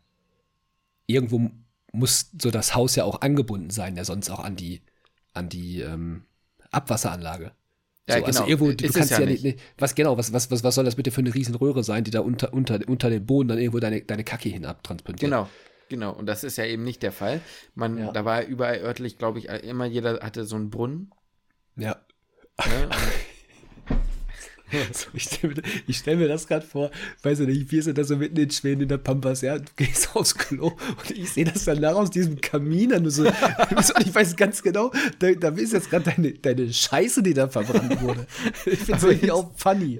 [1.11, 1.51] Irgendwo
[1.91, 4.81] muss so das Haus ja auch angebunden sein, ja sonst auch an die,
[5.33, 6.23] an die ähm,
[6.71, 7.51] Abwasseranlage.
[8.07, 8.49] Ja, so, also genau.
[8.49, 9.43] irgendwo, du Ist kannst ja ja, nicht.
[9.43, 9.59] nicht.
[9.77, 12.21] Was genau, was, was, was, was soll das bitte für eine Riesenröhre sein, die da
[12.21, 15.21] unter, unter, unter den Boden dann irgendwo deine, deine Kacke hinabtransportiert?
[15.21, 15.47] Genau,
[15.89, 16.11] genau.
[16.13, 17.41] Und das ist ja eben nicht der Fall.
[17.75, 18.11] Man, Ja.
[18.11, 21.11] Da war überall örtlich, glaube ich, immer jeder hatte so einen Brunnen.
[21.75, 21.97] Ja.
[22.65, 22.89] Ne?
[24.93, 26.91] So, ich stelle mir, ich stell mir das gerade vor,
[27.23, 29.65] weiß ich nicht, wir sind da so mitten in Schweden in der Pampas, ja, du
[29.75, 33.25] gehst aufs Klo und ich sehe das dann nach aus diesem Kamin an, du so,
[34.05, 38.01] ich weiß ganz genau, da, da ist jetzt gerade deine, deine Scheiße, die da verbrannt
[38.01, 38.25] wurde.
[38.65, 39.99] Ich finde es jetzt- auch funny.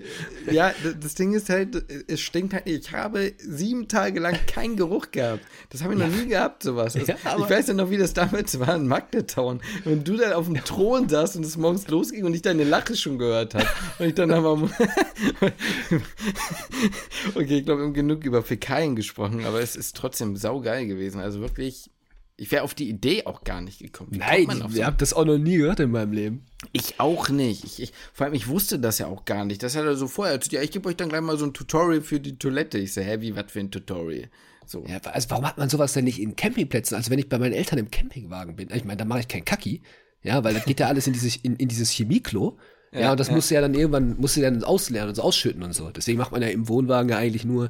[0.51, 2.67] ja, das Ding ist halt, es stinkt halt.
[2.67, 5.41] Ich habe sieben Tage lang keinen Geruch gehabt.
[5.69, 6.95] Das habe ich noch nie gehabt, sowas.
[6.95, 9.61] Also, Ja, ich weiß ja noch, wie das damals war in Magdetown.
[9.83, 12.95] Wenn du dann auf dem Thron saßt und es morgens losging und ich deine Lache
[12.95, 13.65] schon gehört habe.
[13.99, 14.60] Und ich dann aber.
[17.35, 21.21] okay, ich glaube, wir haben genug über Fäkalien gesprochen, aber es ist trotzdem saugeil gewesen.
[21.21, 21.89] Also wirklich.
[22.37, 24.13] Ich wäre auf die Idee auch gar nicht gekommen.
[24.13, 26.45] Wie Nein, ich so habe das auch noch nie gehört in meinem Leben.
[26.71, 27.63] ich auch nicht.
[27.63, 29.61] Ich, ich, vor allem, ich wusste das ja auch gar nicht.
[29.61, 32.01] Das hat er so vorher ja, ich gebe euch dann gleich mal so ein Tutorial
[32.01, 32.79] für die Toilette.
[32.79, 34.29] Ich so, hä, wie, was für ein Tutorial?
[34.65, 34.83] So.
[34.87, 36.95] Ja, also warum hat man sowas denn nicht in Campingplätzen?
[36.95, 39.45] Also wenn ich bei meinen Eltern im Campingwagen bin, ich meine, da mache ich kein
[39.45, 39.81] Kacki,
[40.23, 42.57] ja, weil das geht ja alles in, dieses, in, in dieses Chemieklo.
[42.93, 43.33] Ja, Ja, und das ja.
[43.35, 45.89] musst du ja dann irgendwann, musst du dann auslernen und so ausschütten und so.
[45.91, 47.69] Deswegen macht man ja im Wohnwagen ja eigentlich nur,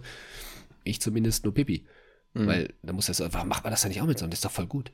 [0.83, 1.85] ich zumindest nur Pipi.
[2.33, 2.47] Mhm.
[2.47, 4.25] Weil da muss das, warum macht man das dann nicht auch mit so?
[4.25, 4.91] Das ist doch voll gut.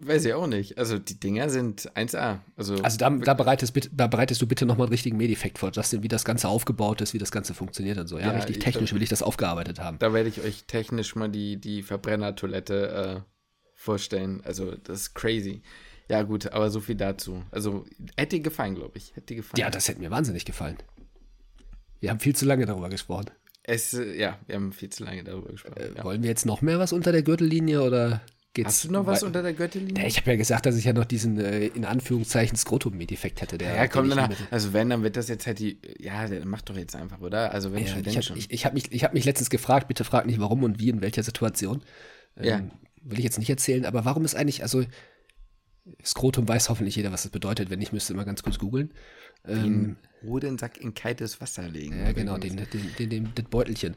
[0.00, 0.78] Weiß ich auch nicht.
[0.78, 2.38] Also die Dinger sind 1A.
[2.56, 6.04] Also, Also da, da, bereitest, da bereitest du bitte nochmal einen richtigen Medifekt vor, Justin,
[6.04, 8.16] wie das Ganze aufgebaut ist, wie das Ganze funktioniert und so.
[8.18, 9.98] Ja, Ja, richtig ich- technisch will ich das aufgearbeitet haben.
[9.98, 13.30] da werde ich euch technisch mal die, die Verbrennertoilette äh,
[13.74, 14.40] vorstellen.
[14.44, 15.62] Also das ist crazy.
[16.10, 17.42] Ja gut, aber so viel dazu.
[17.50, 17.84] Also
[18.16, 19.14] hätte dir gefallen, glaube ich.
[19.14, 19.60] Hätte dir gefallen.
[19.60, 20.76] Ja, das hätte mir wahnsinnig gefallen.
[22.00, 23.26] Wir haben viel zu lange darüber gesprochen.
[23.62, 25.74] Es, äh, ja, wir haben viel zu lange darüber gesprochen.
[25.96, 26.04] ja.
[26.04, 28.22] Wollen wir jetzt noch mehr was unter der Gürtellinie oder
[28.54, 28.68] geht's?
[28.68, 30.06] Hast du noch was unter der Gürtellinie?
[30.06, 33.58] Ich habe ja gesagt, dass ich ja noch diesen äh, in Anführungszeichen Skrotum-Medifekt hätte.
[33.58, 36.62] Der, Ja, komm, dann, also wenn, dann wird das jetzt halt die, ja, dann mach
[36.62, 37.52] doch jetzt einfach, oder?
[37.52, 38.36] Also wenn ja, schon, ich habe schon.
[38.38, 40.88] ich, ich hab mich, ich hab mich letztens gefragt, bitte frag nicht warum und wie,
[40.88, 41.82] in welcher Situation.
[42.38, 42.62] Ähm, Ja.
[43.02, 44.82] Will ich jetzt nicht erzählen, aber warum ist eigentlich, also
[46.04, 48.92] Skrotum weiß hoffentlich jeder, was das bedeutet, wenn nicht, müsste immer ganz kurz googeln.
[49.46, 51.98] Ähm, den Hodensack in kaltes Wasser legen.
[51.98, 53.96] Ja, genau, den, den, den, den, das Beutelchen.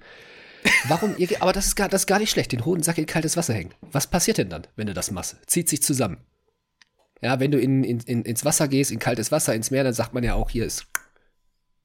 [0.88, 3.36] Warum ihr, aber das ist, gar, das ist gar nicht schlecht, den Hodensack in kaltes
[3.38, 3.74] Wasser hängen.
[3.82, 5.38] Was passiert denn dann, wenn du das machst?
[5.48, 6.18] Zieht sich zusammen.
[7.22, 9.94] Ja, wenn du in, in, in, ins Wasser gehst, in kaltes Wasser, ins Meer, dann
[9.94, 10.88] sagt man ja auch, hier ist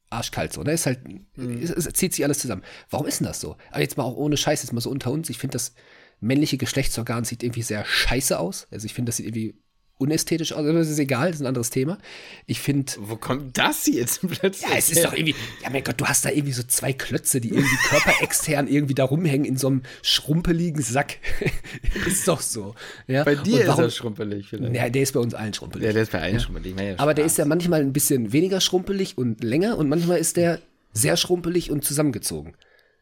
[0.09, 0.73] arschkalt so, ne?
[0.73, 1.01] Ist halt,
[1.37, 2.63] es, es zieht sich alles zusammen.
[2.91, 3.57] Warum ist denn das so?
[3.71, 5.29] Aber jetzt mal auch ohne Scheiß, jetzt mal so unter uns.
[5.29, 5.75] Ich finde, das
[6.21, 8.67] männliche Geschlechtsorgan sieht irgendwie sehr scheiße aus.
[8.71, 9.59] Also ich finde, das sieht irgendwie
[9.99, 10.61] unästhetisch aus.
[10.61, 11.99] Aber das ist egal, das ist ein anderes Thema.
[12.47, 14.71] Ich finde, Wo kommt das jetzt plötzlich?
[14.71, 15.05] ja, es ist her?
[15.07, 18.69] doch irgendwie, ja mein Gott, du hast da irgendwie so zwei Klötze, die irgendwie körperextern
[18.69, 21.19] irgendwie da rumhängen in so einem schrumpeligen Sack.
[22.07, 22.75] ist doch so.
[23.07, 23.25] Ja?
[23.25, 24.75] Bei dir Und ist warum, er schrumpelig vielleicht.
[24.75, 25.87] Ja, der ist bei uns allen schrumpelig.
[25.87, 26.75] Ja, der ist bei allen schrumpelig.
[26.79, 30.37] Ja, Aber der ist ja manchmal ein bisschen weniger schrumpelig und länger und manchmal ist
[30.37, 30.61] der
[30.93, 32.55] sehr schrumpelig und zusammengezogen.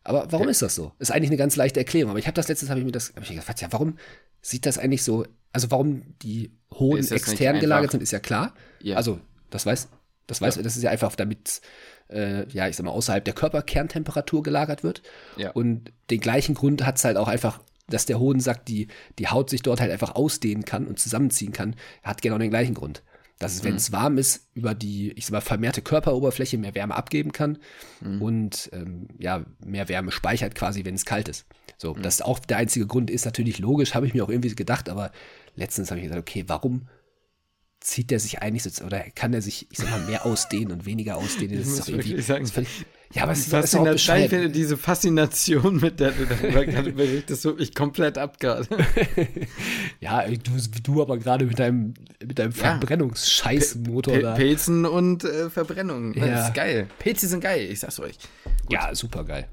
[0.04, 0.92] Aber warum ist das so?
[0.98, 2.10] Ist eigentlich eine ganz leichte Erklärung.
[2.10, 3.96] Aber ich habe das letztens, habe ich mir das, habe ich gefragt, ja, warum
[4.42, 5.24] sieht das eigentlich so,
[5.54, 8.54] also warum die Hoden extern gelagert sind, ist ja klar.
[8.80, 8.96] Ja.
[8.96, 9.88] Also, das weiß,
[10.26, 11.60] das weiß, das ist ja einfach, damit,
[12.10, 15.02] äh, ja, ich sag mal, außerhalb der Körperkerntemperatur gelagert wird.
[15.36, 15.52] Ja.
[15.52, 18.88] Und den gleichen Grund hat es halt auch einfach, dass der Hodensack die,
[19.18, 22.74] die Haut sich dort halt einfach ausdehnen kann und zusammenziehen kann, hat genau den gleichen
[22.74, 23.02] Grund.
[23.40, 23.66] Dass es, Mhm.
[23.66, 27.58] wenn es warm ist, über die, ich sag mal, vermehrte Körperoberfläche mehr Wärme abgeben kann
[28.00, 28.22] Mhm.
[28.22, 31.46] und ähm, ja, mehr Wärme speichert quasi, wenn es kalt ist.
[31.48, 31.72] Mhm.
[31.78, 34.88] So, das auch der einzige Grund ist natürlich logisch, habe ich mir auch irgendwie gedacht,
[34.88, 35.10] aber
[35.56, 36.88] letztens habe ich gesagt, okay, warum
[37.80, 40.86] zieht der sich eigentlich so, oder kann er sich, ich sag mal, mehr ausdehnen und
[40.86, 41.58] weniger ausdehnen?
[41.58, 44.28] Das ist doch irgendwie, sagen, das ist völlig, ja, aber es ist, auch Faszination, ich
[44.28, 48.66] finde diese Faszination, mit der du darüber gerade berichtest, so ich komplett ab gerade.
[50.00, 50.50] Ja, du,
[50.82, 51.94] du aber gerade mit deinem,
[52.24, 54.34] mit deinem Verbrennungsscheißmotor Pil- da.
[54.34, 56.14] Pilzen und äh, Verbrennung.
[56.14, 56.26] Ja.
[56.26, 56.88] Das ist geil.
[56.98, 58.18] Pilze sind geil, ich sag's euch.
[58.68, 59.46] Ja, super geil.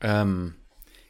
[0.00, 0.54] Ähm,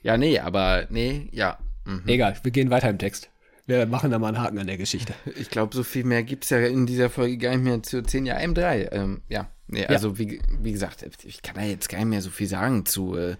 [0.03, 1.59] ja, nee, aber nee, ja.
[1.85, 2.03] Mhm.
[2.07, 3.31] Egal, wir gehen weiter im Text.
[3.67, 5.15] Wir machen da mal einen Haken an der Geschichte.
[5.37, 8.27] Ich glaube, so viel mehr gibt's ja in dieser Folge gar nicht mehr zu 10
[8.27, 8.91] Jahr M3.
[8.93, 12.31] Ähm, ja, nee, also wie, wie gesagt, ich kann da jetzt gar nicht mehr so
[12.31, 13.17] viel sagen zu.
[13.17, 13.37] Äh,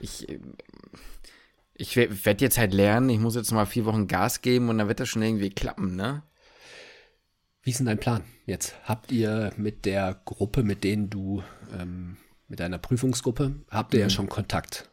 [0.00, 0.38] ich äh,
[1.76, 4.78] ich werde jetzt halt lernen, ich muss jetzt noch mal vier Wochen Gas geben und
[4.78, 6.22] dann wird das schon irgendwie klappen, ne?
[7.62, 8.76] Wie ist denn dein Plan jetzt?
[8.84, 11.42] Habt ihr mit der Gruppe, mit denen du,
[11.76, 12.16] ähm,
[12.46, 14.92] mit deiner Prüfungsgruppe, habt ihr ja schon Kontakt?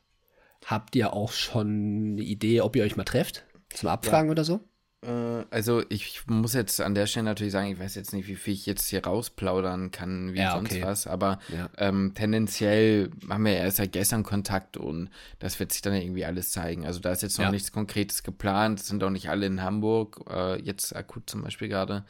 [0.65, 3.45] Habt ihr auch schon eine Idee, ob ihr euch mal trefft?
[3.73, 4.61] Zum Abfragen oder so?
[5.03, 8.35] Äh, also ich muss jetzt an der Stelle natürlich sagen, ich weiß jetzt nicht, wie
[8.35, 10.83] viel ich jetzt hier rausplaudern kann, wie Ja, sonst okay.
[10.83, 11.69] was, aber Ja.
[11.77, 16.25] ähm, tendenziell haben wir ja erst seit gestern Kontakt und das wird sich dann irgendwie
[16.25, 16.85] alles zeigen.
[16.85, 17.51] Also da ist jetzt noch Ja.
[17.51, 21.67] nichts Konkretes geplant, es sind auch nicht alle in Hamburg, äh, jetzt akut zum Beispiel
[21.67, 22.05] gerade.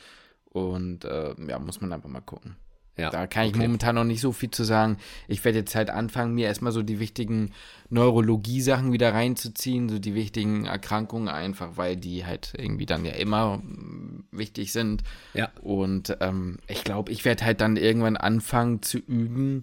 [0.45, 2.57] Und äh, ja, muss man einfach mal gucken.
[2.97, 3.09] Ja.
[3.09, 3.61] Da kann ich okay.
[3.63, 4.97] momentan noch nicht so viel zu sagen.
[5.27, 7.51] Ich werde jetzt halt anfangen, mir erstmal so die wichtigen
[7.89, 13.57] Neurologie-Sachen wieder reinzuziehen, so die wichtigen Erkrankungen einfach, weil die halt irgendwie dann ja immer
[13.57, 15.03] mm, wichtig sind.
[15.33, 15.49] Ja.
[15.61, 19.61] Und ähm, ich glaube, ich werde halt dann irgendwann anfangen zu üben,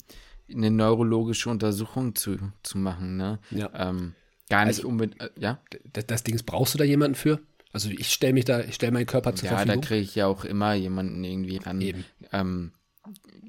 [0.50, 3.16] eine neurologische Untersuchung zu, zu machen.
[3.16, 3.38] Ne?
[3.50, 3.70] Ja.
[3.74, 4.14] Ähm,
[4.48, 5.58] gar nicht Also- unbedingt, äh, ja?
[5.92, 7.40] Das, das Ding ist, brauchst du da jemanden für?
[7.72, 9.82] Also ich stelle mich da, ich stelle meinen Körper zur Ja, da Verfügung.
[9.82, 11.80] kriege ich ja auch immer jemanden irgendwie ran.
[11.82, 12.04] Eben.
[12.32, 12.72] Ähm,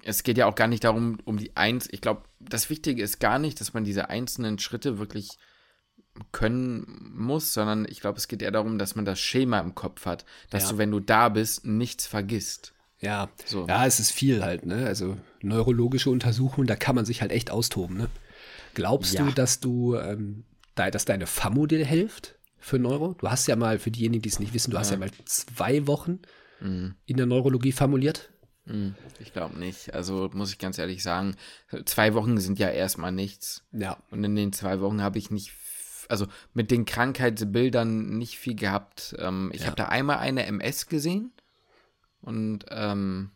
[0.03, 1.87] es geht ja auch gar nicht darum, um die Eins.
[1.91, 5.37] Ich glaube, das Wichtige ist gar nicht, dass man diese einzelnen Schritte wirklich
[6.31, 10.05] können muss, sondern ich glaube, es geht eher darum, dass man das Schema im Kopf
[10.05, 10.69] hat, dass Ja.
[10.71, 12.73] du, wenn du da bist, nichts vergisst.
[12.99, 13.65] Ja, So.
[13.67, 14.85] ja, es ist viel halt, ne?
[14.85, 18.09] Also neurologische Untersuchungen, da kann man sich halt echt austoben, ne?
[18.73, 19.25] Glaubst Ja.
[19.25, 20.43] du, dass du, ähm,
[20.75, 23.13] da, dass deine FAMO dir hilft für Neuro?
[23.17, 25.87] Du hast ja mal, für diejenigen, die es nicht wissen, du hast ja mal zwei
[25.87, 26.19] Wochen
[26.59, 26.95] Mhm.
[27.05, 28.29] in der Neurologie formuliert.
[28.69, 29.93] Hm, Ich glaube nicht.
[29.93, 31.35] Also muss ich ganz ehrlich sagen,
[31.85, 33.63] zwei Wochen sind ja erstmal nichts.
[33.71, 33.97] Ja.
[34.11, 35.51] Und in den zwei Wochen habe ich nicht
[36.07, 39.15] also mit den Krankheitsbildern nicht viel gehabt.
[39.19, 39.67] Ähm, ich Ja.
[39.67, 41.31] habe da einmal eine MS gesehen
[42.21, 43.29] und ähm,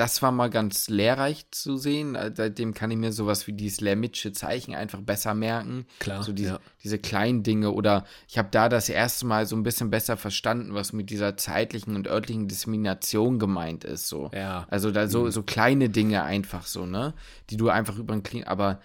[0.00, 2.14] das war mal ganz lehrreich zu sehen.
[2.14, 5.84] Äh, Seitdem kann ich mir sowas wie dieses Lermitsche Zeichen einfach besser merken.
[5.98, 6.60] Klar, So diese, ja.
[6.82, 10.72] diese kleinen Dinge oder ich habe da das erste Mal so ein bisschen besser verstanden,
[10.72, 14.08] was mit dieser zeitlichen und örtlichen Diskrimination gemeint ist.
[14.08, 14.30] So.
[14.32, 14.66] Ja.
[14.70, 17.12] Also da so, so kleine Dinge einfach so, ne?
[17.50, 18.80] Die du einfach über den Klin, aber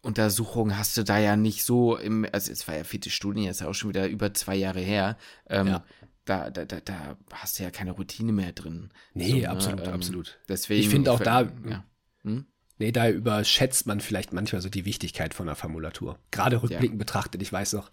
[0.00, 3.62] Untersuchungen hast du da ja nicht so im, also es war ja vierte Studie, jetzt
[3.62, 5.18] auch schon wieder über zwei Jahre her.
[5.50, 5.84] Ähm, Ja.
[6.24, 8.90] Da, da, da, da hast du ja keine Routine mehr drin.
[9.12, 9.50] Nee, So, ne?
[9.50, 10.38] absolut, Ähm, absolut.
[10.48, 10.80] Deswegen.
[10.80, 11.84] Ich finde auch da- Ja.
[12.22, 12.46] Hm?
[12.78, 16.18] Nee, da überschätzt man vielleicht manchmal so die Wichtigkeit von der Formulatur.
[16.30, 17.40] Gerade rückblickend betrachtet.
[17.42, 17.90] Ich weiß auch,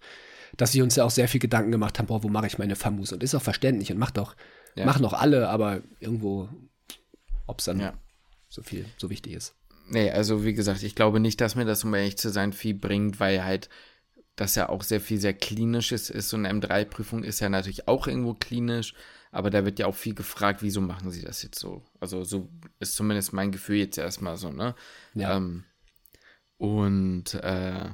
[0.56, 2.74] dass wir uns ja auch sehr viel Gedanken gemacht haben, boah, wo mache ich meine
[2.74, 3.12] Famus?
[3.12, 4.34] Und ist auch verständlich und macht auch,
[4.74, 4.84] Ja.
[4.86, 6.48] machen auch alle, aber irgendwo,
[7.46, 7.94] ob es dann Ja.
[8.48, 9.54] so viel, so wichtig ist.
[9.88, 12.74] Nee, also wie gesagt, ich glaube nicht, dass mir das, um ehrlich zu sein, viel
[12.74, 13.68] bringt, weil halt
[14.36, 16.28] das ja auch sehr viel sehr klinisches ist.
[16.28, 18.94] So eine M3-Prüfung ist ja natürlich auch irgendwo klinisch,
[19.30, 21.82] aber da wird ja auch viel gefragt, wieso machen sie das jetzt so?
[22.00, 24.74] Also so ist zumindest mein Gefühl jetzt erstmal so, ne?
[25.14, 25.36] Ja.
[25.36, 25.64] Ähm,
[26.56, 27.90] und äh,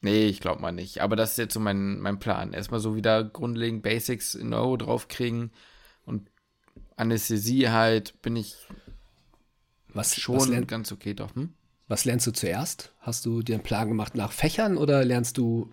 [0.00, 1.00] nee, ich glaube mal nicht.
[1.00, 2.52] Aber das ist jetzt so mein, mein Plan.
[2.52, 5.52] Erstmal so wieder grundlegend Basics in Euro draufkriegen
[6.04, 6.30] und
[6.96, 8.56] Anästhesie halt bin ich
[9.88, 11.34] Was, schon was, lern, ganz okay doch.
[11.34, 11.54] Hm?
[11.90, 12.92] Was lernst du zuerst?
[13.00, 15.68] Hast du dir einen Plan gemacht nach Fächern oder lernst du,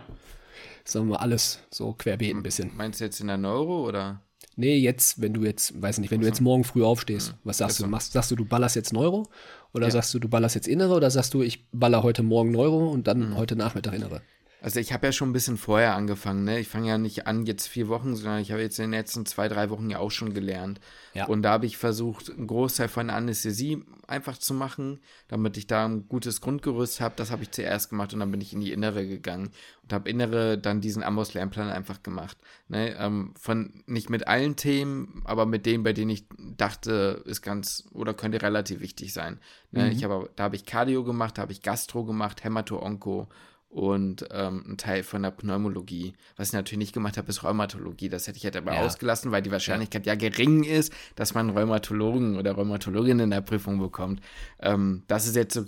[0.83, 2.75] sagen wir mal, alles so querbeet ein bisschen?
[2.75, 4.21] Meinst du jetzt in der Neuro oder?
[4.55, 7.79] Nee, jetzt, wenn du jetzt, weiß nicht, wenn du jetzt morgen früh aufstehst, was sagst
[7.79, 7.85] du?
[7.85, 9.29] Machst, sagst du, du ballerst jetzt Neuro?
[9.75, 9.91] Oder Ja.
[9.91, 10.95] sagst du, du ballerst jetzt Innere?
[10.95, 14.21] Oder sagst du, ich baller heute Morgen Neuro und dann heute Nachmittag Innere?
[14.59, 16.59] Also ich habe ja schon ein bisschen vorher angefangen, ne?
[16.59, 19.25] Ich fange ja nicht an jetzt vier Wochen, sondern ich habe jetzt in den letzten
[19.27, 20.79] zwei, drei Wochen ja auch schon gelernt.
[21.13, 21.27] Ja.
[21.27, 25.67] Und da habe ich versucht, einen Großteil von der Anästhesie einfach zu machen, damit ich
[25.67, 27.13] da ein gutes Grundgerüst habe.
[27.17, 29.51] Das habe ich zuerst gemacht und dann bin ich in die Innere gegangen
[29.83, 32.37] und habe Innere dann diesen Amos-Lernplan einfach gemacht.
[32.67, 32.95] Ne?
[32.97, 36.25] Ähm, von nicht mit allen Themen, aber mit denen, bei denen ich
[36.57, 39.39] dachte, ist ganz oder könnte relativ wichtig sein.
[39.71, 39.91] Ne?
[39.91, 43.27] Ich habe, da habe ich Cardio gemacht, da habe ich Gastro gemacht, Hämato-Onko
[43.69, 46.13] und ähm, ein Teil von der Pneumologie.
[46.35, 48.09] Was ich natürlich nicht gemacht habe, ist Rheumatologie.
[48.09, 48.81] Das hätte ich halt aber Ja.
[48.85, 50.15] ausgelassen, weil die Wahrscheinlichkeit ja.
[50.15, 54.21] gering ist, dass man Rheumatologen oder Rheumatologin in der Prüfung bekommt.
[54.59, 55.65] Ähm, dass es jetzt so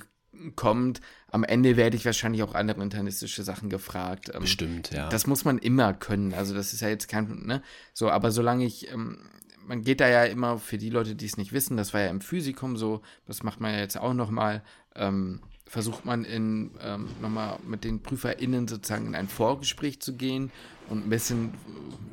[0.56, 4.32] kommt, am Ende werde ich wahrscheinlich auch andere internistische Sachen gefragt.
[4.34, 5.10] Ähm, Bestimmt, ja.
[5.10, 6.34] das muss man immer können.
[6.34, 7.62] Also das ist ja jetzt kein, ne?
[7.94, 9.18] So, aber solange ich, ähm,
[9.66, 12.10] man geht da ja immer, für die Leute, die es nicht wissen, das war ja
[12.10, 14.64] im Physikum so, das macht man ja jetzt auch nochmal,
[14.96, 20.52] ähm, versucht man in, ähm, nochmal mit den PrüferInnen sozusagen in ein Vorgespräch zu gehen
[20.90, 21.54] und ein bisschen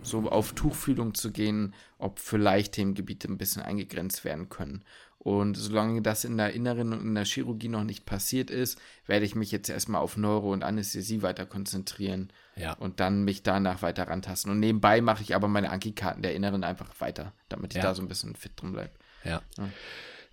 [0.02, 4.84] so auf Tuchfühlung zu gehen, ob vielleicht Themengebiete ein bisschen eingegrenzt werden können.
[5.18, 9.24] Und solange das in der Inneren und in der Chirurgie noch nicht passiert ist, werde
[9.24, 12.74] ich mich jetzt erstmal auf Neuro und Anästhesie weiter konzentrieren Ja.
[12.74, 14.52] und dann mich danach weiter rantasten.
[14.52, 17.88] Und nebenbei mache ich aber meine Anki-Karten der Inneren einfach weiter, damit ich Ja.
[17.88, 18.92] da so ein bisschen fit drin bleibe.
[19.24, 19.42] Ja.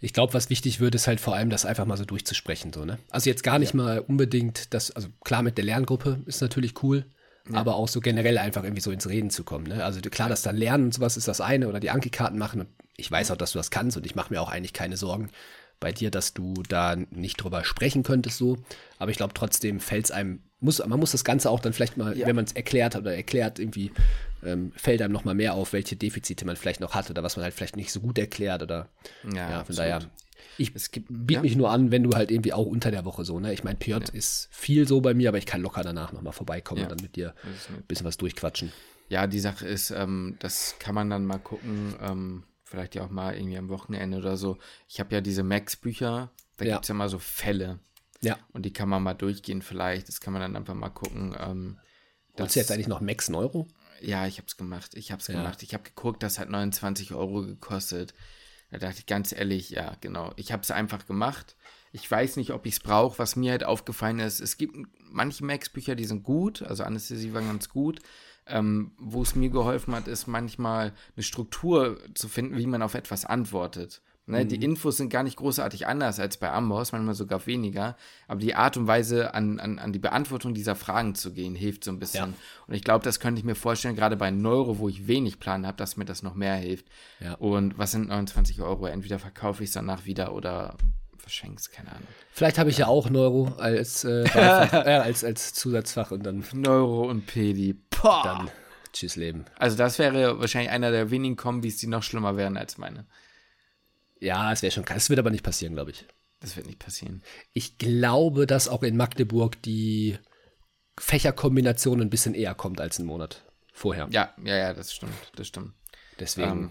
[0.04, 2.74] Ich glaube, was wichtig wird, ist halt vor allem, das einfach mal so durchzusprechen.
[2.74, 3.00] So, ne?
[3.10, 7.06] Also jetzt gar nicht mal unbedingt das, also klar mit der Lerngruppe ist natürlich cool,
[7.54, 9.66] aber auch so generell einfach irgendwie so ins Reden zu kommen.
[9.68, 9.84] Ne?
[9.84, 12.60] Also klar, dass da Lernen und sowas ist das eine oder die Anki-Karten machen.
[12.62, 14.98] Und ich weiß auch, dass du das kannst und ich mache mir auch eigentlich keine
[14.98, 15.30] Sorgen
[15.80, 18.58] bei dir, dass du da nicht drüber sprechen könntest so.
[19.00, 21.96] Aber ich glaube trotzdem fällt es einem, muss, man muss das Ganze auch dann vielleicht
[21.98, 22.28] mal, Ja.
[22.28, 23.92] wenn man es erklärt oder erklärt, irgendwie
[24.46, 27.36] ähm, fällt einem noch mal mehr auf, welche Defizite man vielleicht noch hat oder was
[27.38, 28.90] man halt vielleicht nicht so gut erklärt oder
[29.24, 30.00] Ja, ja, von daher.
[30.58, 31.42] Ich Es gibt- biete ja.
[31.42, 33.54] mich nur an, wenn du halt irgendwie auch unter der Woche so, ne?
[33.54, 36.82] Ich meine, PJ ist viel so bei mir, aber ich kann locker danach nochmal vorbeikommen
[36.82, 36.86] Ja.
[36.88, 38.72] und dann mit dir ein bisschen was durchquatschen.
[39.10, 43.10] Ja, die Sache ist, ähm, das kann man dann mal gucken, ähm, vielleicht ja auch
[43.10, 44.58] mal irgendwie am Wochenende oder so.
[44.88, 46.74] Ich habe ja diese Max-Bücher, da Ja.
[46.74, 47.80] gibt es ja mal so Fälle
[48.22, 48.38] Ja.
[48.52, 50.08] und die kann man mal durchgehen vielleicht.
[50.08, 51.36] Das kann man dann einfach mal gucken.
[51.40, 51.78] Ähm,
[52.40, 53.68] Hast du jetzt eigentlich noch Max einen Euro?
[54.04, 54.96] Ja, ich hab's gemacht.
[54.96, 55.36] Ich hab's Ja.
[55.36, 55.64] gemacht.
[55.64, 58.14] Ich habe geguckt, das hat 29 Euro gekostet.
[58.70, 60.34] Da dachte ich ganz ehrlich, ja, genau.
[60.36, 61.56] Ich habe es einfach gemacht.
[61.92, 63.20] Ich weiß nicht, ob ich es brauche.
[63.20, 66.64] Was mir halt aufgefallen ist, es gibt manche Max-Bücher, die sind gut.
[66.64, 68.00] Also Anästhesie war ganz gut.
[68.46, 72.94] Ähm, Wo es mir geholfen hat, ist manchmal eine Struktur zu finden, wie man auf
[72.96, 74.02] etwas antwortet.
[74.26, 77.98] Ne, Die Infos sind gar nicht großartig anders als bei Amboss, manchmal sogar weniger.
[78.28, 81.84] Aber die Art und Weise, an, an, an die Beantwortung dieser Fragen zu gehen, hilft
[81.84, 82.30] so ein bisschen.
[82.30, 82.38] Ja.
[82.68, 85.68] Und ich glaube, das könnte ich mir vorstellen, gerade bei Neuro, wo ich wenig Plan
[85.68, 86.86] habe, dass mir das noch mehr hilft.
[87.20, 87.34] Ja.
[87.34, 88.86] Und was sind 29 Euro?
[88.86, 90.78] Entweder verkaufe ich es danach wieder oder
[91.18, 92.08] verschenke es, keine Ahnung.
[92.32, 97.10] Vielleicht habe ich ja auch Neuro als, äh, äh, als, als Zusatzfach und dann, Neuro
[97.10, 97.76] und Pedi.
[97.90, 98.22] Poh.
[98.24, 98.50] dann
[98.94, 99.46] tschüss Leben.
[99.58, 103.06] Also das wäre wahrscheinlich einer der wenigen Kombis, die noch schlimmer wären als meine.
[104.24, 105.04] Ja, es wäre schon krass.
[105.04, 106.06] Es wird aber nicht passieren, glaube ich.
[106.40, 107.24] Das wird nicht passieren.
[107.54, 110.18] Ich glaube, dass auch in Magdeburg die
[111.00, 113.44] Fächerkombination ein bisschen eher kommt als einen Monat
[113.74, 114.08] vorher.
[114.12, 115.74] Ja, ja, ja, das stimmt, das stimmt.
[116.20, 116.70] Deswegen, Ähm,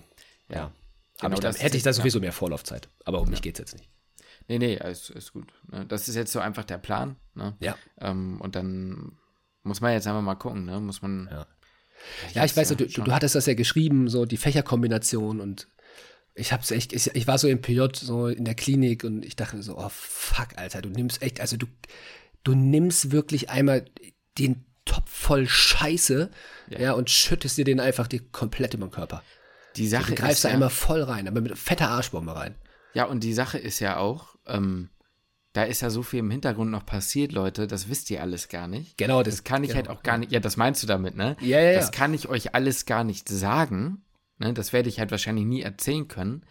[0.48, 0.72] ja.
[1.20, 2.88] genau ich da, hätte ich da sowieso mehr Vorlaufzeit.
[3.04, 3.88] Aber um mich geht's jetzt nicht.
[4.48, 5.52] Nee, nee, ist, ist gut.
[5.70, 5.86] Ne?
[5.86, 7.16] Das ist jetzt so einfach der Plan.
[7.34, 7.56] Ne?
[7.60, 7.76] Ja.
[8.00, 9.18] Ähm, und dann
[9.62, 10.80] muss man jetzt einfach mal gucken, ne?
[10.80, 11.28] Muss man.
[11.30, 11.46] Ja.
[12.34, 15.68] Ja, ich weiß, du, du, du hattest das ja geschrieben, so die Fächerkombination und
[16.34, 19.36] ich hab's echt, ich, ich war so im PJ, so in der Klinik und ich
[19.36, 21.66] dachte so, oh fuck, Alter, du nimmst echt, also du,
[22.42, 23.84] du nimmst wirklich einmal
[24.38, 26.30] den Topf voll Scheiße,
[26.70, 29.22] ja, und schüttest dir den einfach dir komplett über den Körper.
[29.76, 32.56] Die Sache Du greifst ist da ja, einmal voll rein, aber mit fetter Arschbombe rein.
[32.94, 34.90] Ja, und die Sache ist ja auch, ähm,
[35.52, 38.68] da ist ja so viel im Hintergrund noch passiert, Leute, das wisst ihr alles gar
[38.68, 38.96] nicht.
[38.96, 41.36] Genau, Das kann ich halt auch gar nicht, ja, das meinst du damit, ne?
[41.40, 41.90] Ja, ja, Das ja.
[41.92, 44.02] kann ich euch alles gar nicht sagen.
[44.42, 44.52] Ne?
[44.52, 46.42] Das werde ich halt wahrscheinlich nie erzählen können.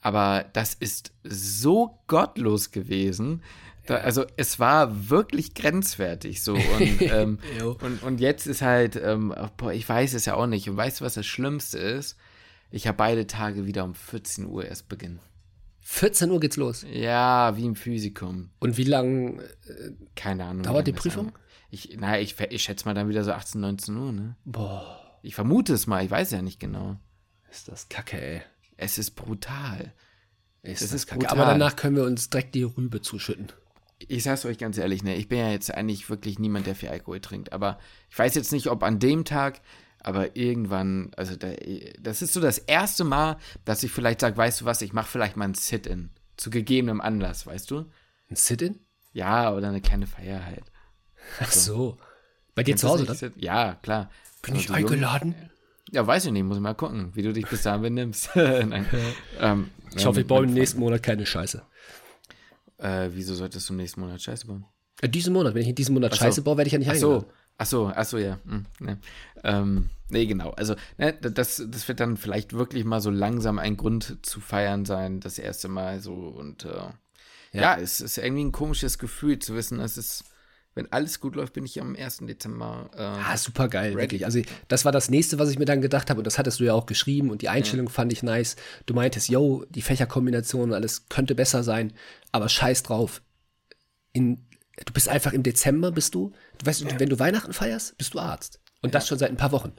[0.00, 3.42] Aber das ist so gottlos gewesen.
[3.86, 6.54] Da, also es war wirklich grenzwertig so.
[6.54, 7.38] Und, ähm,
[7.80, 10.68] und, und jetzt ist halt, ähm, boah, ich weiß es ja auch nicht.
[10.68, 12.16] Und weißt du, was das Schlimmste ist?
[12.70, 15.20] Ich habe beide Tage wieder um 14 Uhr erst beginnen.
[15.80, 16.84] 14 Uhr geht's los.
[16.92, 18.50] Ja, wie im Physikum.
[18.58, 19.40] Und wie lang
[20.16, 20.64] Keine Ahnung.
[20.64, 21.32] Dauert die lange Prüfung?
[21.70, 24.36] Ich, naja, ich, ich schätze mal dann wieder so 18, 19 Uhr, ne?
[24.44, 26.96] Boah, Ich vermute es mal, ich weiß ja nicht genau.
[27.56, 28.42] Ist das kacke, ey.
[28.76, 29.92] Es ist brutal.
[30.62, 31.20] Ist Das das, ist kacke.
[31.20, 31.38] brutal.
[31.40, 33.52] Aber danach können wir uns direkt die Rübe zuschütten.
[33.98, 36.90] Ich sag's euch ganz ehrlich, ne, ich bin ja jetzt eigentlich wirklich niemand, der viel
[36.90, 37.78] Alkohol trinkt, aber
[38.10, 39.62] ich weiß jetzt nicht, ob an dem Tag,
[40.00, 41.48] aber irgendwann, also da,
[41.98, 45.08] das ist so das erste Mal, dass ich vielleicht sage, weißt du was, ich mache
[45.10, 47.86] vielleicht mal ein Sit-in zu gegebenem Anlass, weißt du?
[48.28, 48.78] Ein Sit-in?
[49.14, 50.64] Ja, oder eine kleine Feier halt.
[51.40, 51.96] Ach so.
[52.54, 53.16] Bei dir zu Hause dann?
[53.18, 53.42] nicht?
[53.42, 54.10] Ja, klar.
[54.42, 55.34] Bin ich Also, Junge- eingeladen?
[55.92, 58.30] Ja, weiß ich nicht, muss ich mal gucken, wie du dich bis dahin benimmst.
[59.40, 61.62] Ähm, Ich hoffe, ich baue im nächsten Monat keine Scheiße.
[62.78, 64.64] Äh, wieso solltest du im nächsten Monat Scheiße bauen?
[65.00, 66.18] Äh, diesen Monat, wenn ich in diesem Monat so.
[66.18, 67.22] Scheiße baue, werde ich ja nicht eingeladen.
[67.22, 68.38] so, ach so, ach so, ja.
[68.46, 68.98] Hm, ne.
[69.44, 70.50] Ähm, nee, genau.
[70.50, 74.84] Also, ne, das, das wird dann vielleicht wirklich mal so langsam ein Grund zu feiern
[74.84, 76.14] sein, das erste Mal so.
[76.14, 76.88] Und äh,
[77.52, 77.76] ja.
[77.76, 80.24] es ist irgendwie ein komisches Gefühl zu wissen, es ist,
[80.76, 82.18] wenn alles gut läuft, bin ich am 1.
[82.26, 82.90] Dezember.
[82.94, 84.26] Äh, Ah, super geil, wirklich.
[84.26, 86.64] Also, das war das nächste, was ich mir dann gedacht habe, und das hattest du
[86.64, 88.56] ja auch geschrieben, und die Einstellung fand ich nice.
[88.84, 91.94] Du meintest, yo, die Fächerkombination und alles könnte besser sein,
[92.30, 93.22] aber scheiß drauf.
[94.12, 94.46] In,
[94.84, 98.18] du bist einfach im Dezember, bist du, du weißt, wenn du Weihnachten feierst, bist du
[98.18, 98.60] Arzt.
[98.82, 99.72] Und das schon seit ein paar Wochen.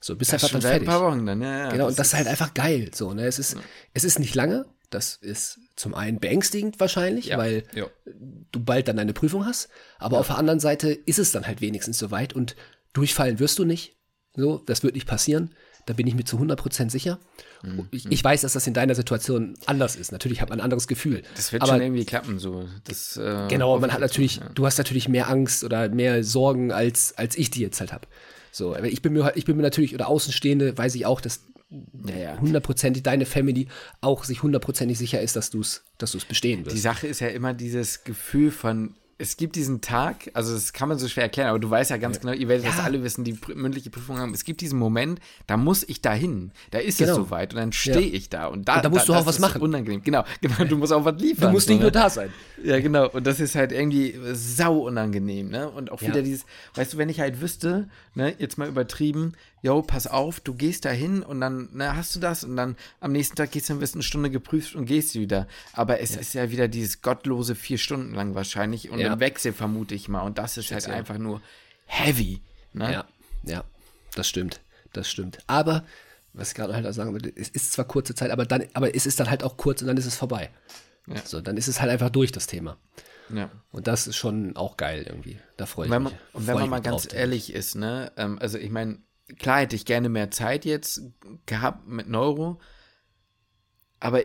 [0.00, 0.88] So, bist das einfach schon dann seit ein fertig.
[0.88, 1.58] paar Wochen dann, ja.
[1.58, 2.90] ja Genau, und das ist halt einfach geil.
[2.94, 3.26] So, ne?
[3.26, 3.56] es, ist,
[3.92, 4.64] es ist nicht lange.
[4.88, 7.38] Das ist zum einen beängstigend wahrscheinlich, Ja.
[7.38, 7.86] weil Ja.
[8.52, 9.68] du bald dann deine Prüfung hast.
[9.98, 12.56] Aber auf der anderen Seite ist es dann halt wenigstens soweit und
[12.92, 13.96] durchfallen wirst du nicht.
[14.34, 15.54] So, das wird nicht passieren.
[15.86, 17.18] Da bin ich mir zu 100% sicher.
[17.62, 17.88] Mhm.
[17.92, 20.12] Ich, ich weiß, dass das in deiner Situation anders ist.
[20.12, 21.22] Natürlich hat man ein anderes Gefühl.
[21.36, 22.68] Das wird aber schon irgendwie klappen, so.
[22.84, 24.48] Das, äh, Genau, man hat natürlich, ja.
[24.54, 28.06] du hast natürlich mehr Angst oder mehr Sorgen, als, als ich die jetzt halt habe.
[28.52, 31.40] So, ich bin mir, ich bin mir natürlich, oder Außenstehende, weiß ich auch, dass
[32.06, 32.38] Ja, ja.
[32.40, 33.68] hundertprozentig deine Family
[34.00, 36.74] auch sich hundertprozentig sicher ist, dass du es dass du's bestehen wirst.
[36.76, 40.88] Die Sache ist ja immer dieses Gefühl von, es gibt diesen Tag, also das kann
[40.88, 42.84] man so schwer erklären, aber du weißt ja ganz genau, ihr werdet das Ja.
[42.84, 44.32] alle wissen, die pr- mündliche Prüfung haben.
[44.32, 47.10] Es gibt diesen Moment, da muss ich da hin, da ist Genau.
[47.10, 49.26] es soweit und dann stehe ich da und da, Und da musst du auch das
[49.26, 49.60] was ist machen.
[49.60, 51.48] Unangenehm, genau, genau, du musst auch was liefern.
[51.48, 51.82] du musst nicht ne?
[51.82, 52.32] nur da sein.
[52.62, 53.10] Ja, genau.
[53.10, 55.68] Und das ist halt irgendwie sau unangenehm, ne?
[55.68, 56.08] Und auch Ja.
[56.08, 56.46] wieder dieses,
[56.76, 59.32] weißt du, wenn ich halt wüsste, ne, jetzt mal übertrieben,
[59.62, 62.76] yo, pass auf, du gehst da hin und dann, ne, hast du das und dann
[63.00, 65.46] am nächsten Tag gehst du dann wirst eine Stunde geprüft und gehst wieder.
[65.72, 69.12] Aber es ist ja wieder dieses gottlose vier Stunden lang wahrscheinlich und Ja.
[69.12, 70.22] im Wechsel vermute ich mal.
[70.22, 70.92] Und das ist halt ja.
[70.94, 71.40] einfach nur
[71.86, 72.40] heavy,
[72.72, 72.92] ne?
[72.92, 73.04] Ja,
[73.44, 73.64] ja,
[74.14, 74.60] das stimmt,
[74.92, 75.38] das stimmt.
[75.46, 75.84] Aber,
[76.32, 78.94] was ich gerade halt auch sagen würde, es ist zwar kurze Zeit, aber dann, aber
[78.94, 80.50] es ist dann halt auch kurz und dann ist es vorbei.
[81.06, 81.16] Ja.
[81.24, 82.76] So, dann ist es halt einfach durch, das Thema.
[83.34, 83.50] ja.
[83.72, 85.38] Und das ist schon auch geil irgendwie.
[85.56, 86.22] Da freue ich wenn man, mich.
[86.34, 88.98] und wenn man mal mich ganz ehrlich ist, ne, ähm, also ich meine,
[89.36, 91.02] klar hätte ich gerne mehr Zeit jetzt
[91.46, 92.60] gehabt mit Neuro,
[94.00, 94.22] aber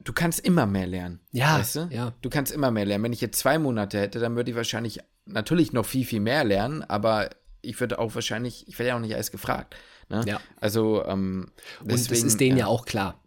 [0.00, 1.20] du kannst immer mehr lernen.
[1.32, 1.88] Ja, weißt du?
[1.90, 2.14] ja.
[2.20, 3.04] Du kannst immer mehr lernen.
[3.04, 6.44] Wenn ich jetzt zwei Monate hätte, dann würde ich wahrscheinlich natürlich noch viel, viel mehr
[6.44, 7.30] lernen, aber
[7.62, 9.76] ich würde auch wahrscheinlich, ich werde ja auch nicht alles gefragt.
[10.08, 10.24] Ne?
[10.26, 10.40] Ja.
[10.60, 13.22] Also, ähm, Und das deswegen, ist denen ja ja auch klar.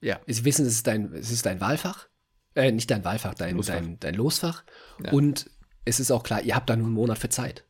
[0.00, 0.20] Ja.
[0.26, 2.08] Sie wissen, es ist dein, es ist dein Wahlfach.
[2.54, 3.74] Äh, nicht dein Wahlfach, dein Losfach.
[3.74, 4.64] Dein, dein Losfach.
[5.04, 5.10] Ja.
[5.10, 5.50] Und
[5.84, 7.64] es ist auch klar, ihr habt da nur einen Monat für Zeit.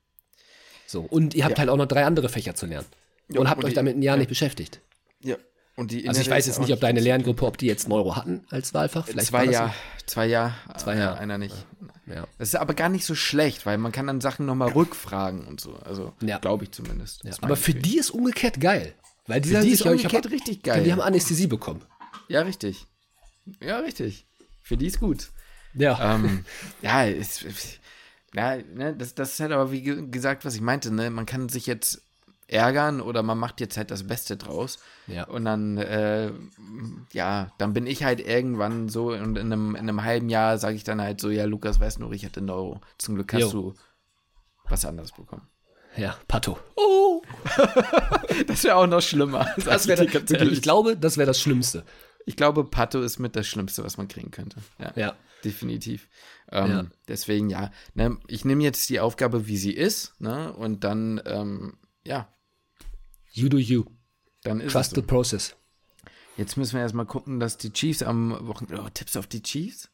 [0.89, 1.03] So.
[1.03, 1.59] Und ihr habt Ja.
[1.59, 2.86] halt auch noch drei andere Fächer zu lernen.
[3.30, 4.18] Ja, und habt und euch die- damit ein Jahr ja.
[4.20, 4.80] nicht beschäftigt.
[5.20, 5.36] ja.
[5.76, 8.16] Und die Also ich weiß ist jetzt nicht, ob deine Lerngruppe, ob die jetzt Neuro
[8.16, 9.07] hatten als Wahlfach.
[9.07, 9.72] Vielleicht zwei Jahre,
[10.07, 11.18] zwei Jahre, Zwei äh, Jahre.
[11.20, 11.55] einer nicht.
[12.07, 12.26] Ja.
[12.36, 15.61] Das ist aber gar nicht so schlecht, weil man kann dann Sachen nochmal rückfragen und
[15.61, 15.76] so.
[15.76, 17.22] Also, glaube ich zumindest.
[17.43, 18.93] Aber für die ist umgekehrt geil.
[19.28, 20.82] Weil die, Für die sich, ist ja, ich hab- umgekehrt richtig geil.
[20.82, 21.82] Die haben Anästhesie bekommen.
[22.26, 22.84] Ja, richtig.
[23.62, 24.26] Ja, richtig.
[24.62, 25.30] Für die ist gut.
[25.74, 26.16] Ja.
[26.16, 26.45] ähm,
[26.82, 27.45] ja, es-
[28.35, 31.11] Ja, ne, das, das ist halt aber wie ge- gesagt, was ich meinte, ne?
[31.11, 32.03] Man kann sich jetzt
[32.47, 34.79] ärgern oder man macht jetzt halt das Beste draus.
[35.07, 35.24] Ja.
[35.24, 36.31] Und dann, äh,
[37.12, 40.76] ja, dann bin ich halt irgendwann so und in einem, in einem halben Jahr sage
[40.76, 42.81] ich dann halt so, ja, Lukas, weißt du, ich hatte einen Euro.
[42.99, 43.51] Zum Glück hast Jo.
[43.51, 43.74] du
[44.68, 45.47] was anderes bekommen.
[45.97, 46.59] Ja, Pato.
[46.76, 47.22] Oh,
[48.47, 49.47] Das wäre auch noch schlimmer.
[49.64, 50.53] das ich, ehrlich.
[50.53, 51.85] ich glaube, das wäre das Schlimmste.
[52.26, 54.59] ich glaube, Pato ist mit das Schlimmste, was man kriegen könnte.
[54.79, 54.93] Ja.
[54.97, 55.14] Ja.
[55.45, 56.09] definitiv.
[56.51, 56.87] Ähm, Ja.
[57.09, 61.75] Deswegen, ja, ne, ich nehme jetzt die Aufgabe, wie sie ist, ne, und dann, ähm,
[62.07, 62.29] ja,
[63.33, 63.85] You do you.
[64.43, 65.07] dann ist Trust es the so.
[65.07, 65.55] process.
[66.37, 69.91] Jetzt müssen wir erstmal gucken, dass die Chiefs am Wochenende, oh, Tipps auf die Chiefs?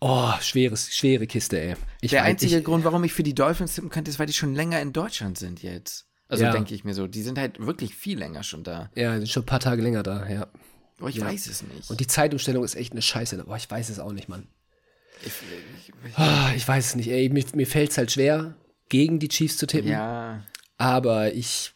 [0.00, 1.76] Oh, schweres, schwere Kiste, ey.
[2.00, 4.26] Ich Der weiß- einzige ich, Grund, warum ich für die Dolphins tippen könnte, ist, weil
[4.26, 6.06] die schon länger in Deutschland sind jetzt.
[6.28, 6.52] Also Ja.
[6.52, 8.90] denke ich mir so, die sind halt wirklich viel länger schon da.
[8.94, 10.48] Ja, sind schon ein paar Tage länger da, ja.
[10.98, 11.26] Aber ich Ja.
[11.26, 11.88] weiß es nicht.
[11.90, 13.42] Und die Zeitumstellung ist echt eine Scheiße.
[13.44, 14.48] Boah, ich weiß es auch nicht, Mann.
[15.24, 15.32] Ich,
[15.78, 17.28] ich, ich, Ah, ich weiß es nicht, ey.
[17.28, 18.54] Mir, mir fällt es halt schwer,
[18.88, 19.90] gegen die Chiefs zu tippen.
[19.90, 20.42] ja,
[20.78, 21.72] Aber ich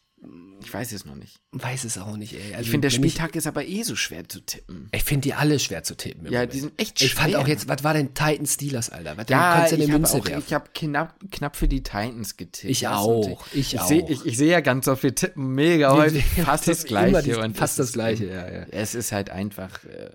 [0.62, 1.41] ich weiß es noch nicht.
[1.53, 2.51] weiß es auch nicht, ey.
[2.53, 4.91] Also, Ich finde, der Spieltag ist aber eh so schwer zu tippen.
[4.93, 6.26] Ich finde die alle schwer zu tippen.
[6.26, 6.53] Ja, Moment.
[6.53, 7.41] die sind echt Ich fand schwer.
[7.41, 9.16] auch jetzt, was war denn Titans Steelers, Alter?
[9.16, 12.70] Was, Ja, ja ich habe ich habe knapp, knapp für die Titans getippt.
[12.70, 13.88] Ich Das auch, ich ich auch.
[13.88, 17.22] Sehe, ich, ich sehe ja ganz oft, wir tippen mega häufig fast das Gleiche.
[17.22, 18.66] die- und fast das ist- Gleiche, ja, ja.
[18.70, 20.11] Es ist halt einfach äh,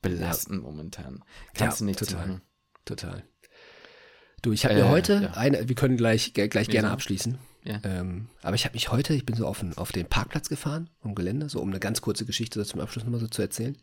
[0.00, 1.24] belastend momentan.
[1.54, 2.26] Kannst Ja, du nichts total.
[2.28, 2.42] machen.
[2.88, 3.22] Total.
[4.40, 5.30] Du, ich habe Äh, mir heute ja.
[5.32, 7.38] eine, wir können gleich, gleich gerne abschließen.
[7.64, 7.80] Ja.
[7.84, 10.88] Ähm, aber ich habe mich heute, ich bin so auf den, auf den Parkplatz gefahren,
[11.02, 13.76] am Gelände, so um eine ganz kurze Geschichte zum Abschluss nochmal so zu erzählen.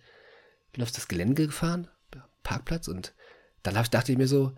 [0.71, 1.87] Bin auf das Gelände gefahren,
[2.41, 3.13] Parkplatz, und
[3.61, 4.53] dann hab, dachte ich mir so,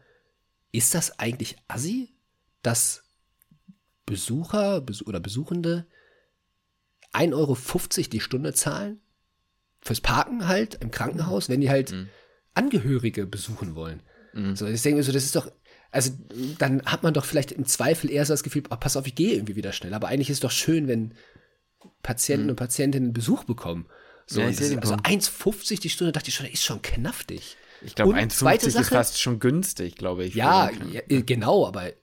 [0.71, 2.13] ist das eigentlich assi,
[2.61, 3.03] dass
[4.05, 5.87] Besucher Besu oder Besuchende
[7.11, 7.57] 1,50 Euro
[8.11, 9.01] die Stunde zahlen?
[9.81, 11.93] Fürs Parken halt im Krankenhaus, wenn die halt
[12.53, 14.01] Angehörige besuchen wollen.
[14.55, 15.51] So, ich denke mir so, das ist doch,
[15.91, 16.11] also
[16.59, 19.15] dann hat man doch vielleicht im Zweifel eher so das Gefühl, oh, pass auf, ich
[19.15, 19.93] gehe irgendwie wieder schnell.
[19.93, 21.13] Aber eigentlich ist es doch schön, wenn
[22.03, 23.88] Patienten und Patientinnen Besuch bekommen.
[24.25, 25.07] So, Ja, das ist, also Punkt.
[25.07, 27.57] 1,50 die Stunde, dachte ich schon, ist schon knaftig.
[27.81, 30.35] Ich glaube, Und 1,50 zweite ist fast schon günstig, glaube ich.
[30.35, 31.93] Ja, ja, äh, genau, aber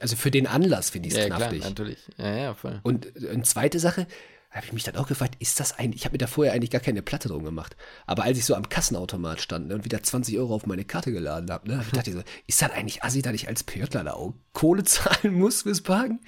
[0.00, 1.64] also für den Anlass finde ich es ja, klar, knaftig.
[1.64, 1.98] natürlich.
[2.16, 2.80] Ja, ja, voll.
[2.82, 4.06] Und eine zweite Sache,
[4.50, 6.70] habe ich mich dann auch gefragt, ist das eigentlich, ich habe mir da vorher eigentlich
[6.70, 7.76] gar keine Platte drum gemacht.
[8.06, 11.12] Aber als ich so am Kassenautomat stand ne, und wieder 20 Euro auf meine Karte
[11.12, 14.04] geladen habe, ne, hab ich dachte so, ist das eigentlich assi, dass ich als PJler
[14.04, 16.20] da auch Kohle zahlen muss fürs Parken?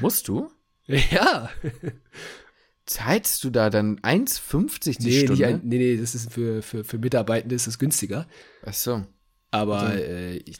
[0.00, 0.50] Musst du?
[0.86, 1.50] Ja.
[2.86, 5.46] Zahlst du da dann 1,50 die Nee, nicht Stunde?
[5.46, 8.26] ein, nee, nee, das ist für, für, für Mitarbeitende ist das günstiger.
[8.66, 9.06] Ach so.
[9.52, 10.58] Aber äh, ich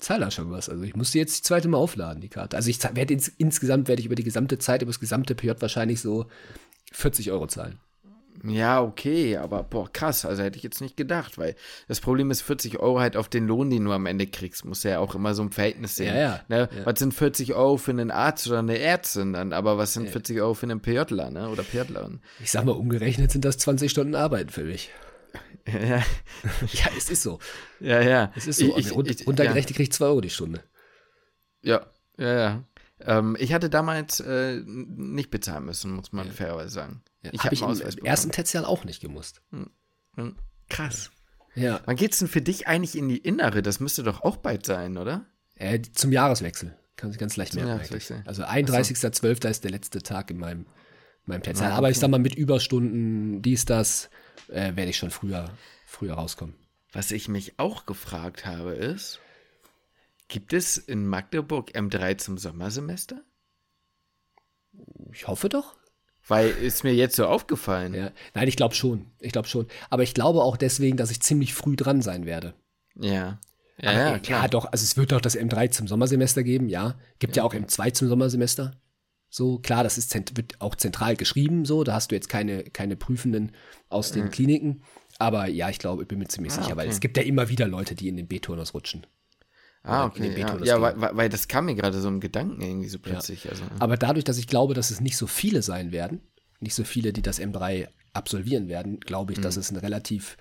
[0.00, 0.68] zahle da schon was.
[0.68, 2.56] Also ich musste jetzt die zweite Mal aufladen, die Karte.
[2.56, 5.52] Also ich werde ins, insgesamt werde ich über die gesamte Zeit, über das gesamte PJ
[5.60, 6.26] wahrscheinlich so
[6.92, 7.78] 40 Euro zahlen.
[8.42, 11.56] Ja, okay, aber boah, krass, also hätte ich jetzt nicht gedacht, weil
[11.88, 14.82] das Problem ist 40 Euro halt auf den Lohn, den du am Ende kriegst, muss
[14.82, 16.14] ja auch immer so ein Verhältnis sehen.
[16.14, 16.68] Ja, ja, Ne?
[16.74, 16.86] ja.
[16.86, 20.40] Was sind 40 Euro für einen Arzt oder eine Ärztin dann, aber was sind 40
[20.40, 22.20] Euro für einen PJler, ne, oder PJlerin?
[22.42, 24.90] Ich sag mal, umgerechnet sind das 20 Stunden Arbeiten für mich.
[25.66, 25.98] Ja,
[26.72, 27.38] Ja, es ist so.
[27.80, 28.32] ja, ja.
[28.34, 28.76] Es ist so.
[28.76, 30.62] Ich, Rund- ich, ich, runtergerechnet kriege ich 2 Euro die Stunde.
[31.62, 32.64] Ja, ja, ja.
[33.02, 37.02] Ähm, ich hatte damals äh, nicht bezahlen müssen, muss man fairerweise sagen.
[37.22, 39.42] Ja, ich habe ich einen im ersten Tertial auch nicht gemusst.
[39.50, 40.36] bekommen.
[40.68, 41.10] Krass.
[41.54, 41.80] Ja.
[41.84, 43.62] Wann geht's denn für dich eigentlich in die Innere?
[43.62, 45.26] Das müsste doch auch bald sein, oder?
[45.56, 46.76] Äh, zum Jahreswechsel.
[46.96, 48.22] Kann sich ganz leicht Zum merken.
[48.26, 49.48] Also 31.12.
[49.48, 50.66] ist der letzte Tag in meinem,
[51.24, 51.72] meinem Tertial.
[51.72, 52.00] Ah, Aber ich okay.
[52.02, 54.10] sag mal, mit Überstunden, dies, das,
[54.48, 55.50] äh, werde ich schon früher,
[55.86, 56.54] früher rauskommen.
[56.92, 59.20] Was ich mich auch gefragt habe, ist,
[60.28, 63.22] gibt es in Magdeburg M3 zum Sommersemester?
[65.12, 65.76] Ich hoffe doch.
[66.26, 67.94] Weil ist mir jetzt so aufgefallen.
[67.94, 68.12] Ja.
[68.34, 69.06] Nein, ich glaube schon.
[69.18, 69.66] Ich glaube schon.
[69.88, 72.54] Aber ich glaube auch deswegen, dass ich ziemlich früh dran sein werde.
[72.94, 73.40] Ja.
[73.78, 74.48] Ja, ja, klar.
[74.48, 74.66] doch.
[74.66, 76.96] Also es wird doch das M3 zum Sommersemester geben, ja.
[77.18, 78.72] Gibt ja, auch M2 zum Sommersemester.
[79.32, 81.84] So, klar, das ist wird auch zentral geschrieben, so.
[81.84, 83.52] Da hast du jetzt keine, keine Prüfenden
[83.88, 84.82] aus den Kliniken.
[85.18, 86.94] Aber ja, ich glaube, ich bin mir ziemlich Ah, sicher, weil okay.
[86.94, 89.06] es gibt ja immer wieder Leute, die in den B-Turnus rutschen.
[89.84, 90.66] ah, oder in den okay.
[90.66, 93.48] Ja, ja weil, weil- weil das kam mir gerade so im Gedanken irgendwie so plötzlich.
[93.48, 96.20] Also, Aber dadurch, dass ich glaube, dass es nicht so viele sein werden,
[96.58, 99.60] nicht so viele, die das M3 absolvieren werden, glaube ich, dass Mhm.
[99.60, 100.36] es eine relativ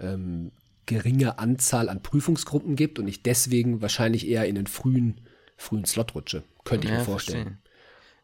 [0.00, 0.50] ähm,
[0.86, 5.20] geringe Anzahl an Prüfungsgruppen gibt und ich deswegen wahrscheinlich eher in den frühen,
[5.56, 6.42] frühen Slot rutsche.
[6.64, 7.42] Könnte ich ja, mir vorstellen.
[7.42, 7.71] Verstehe.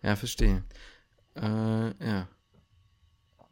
[0.02, 0.62] Ja, verstehe.
[1.36, 2.28] Äh, ja.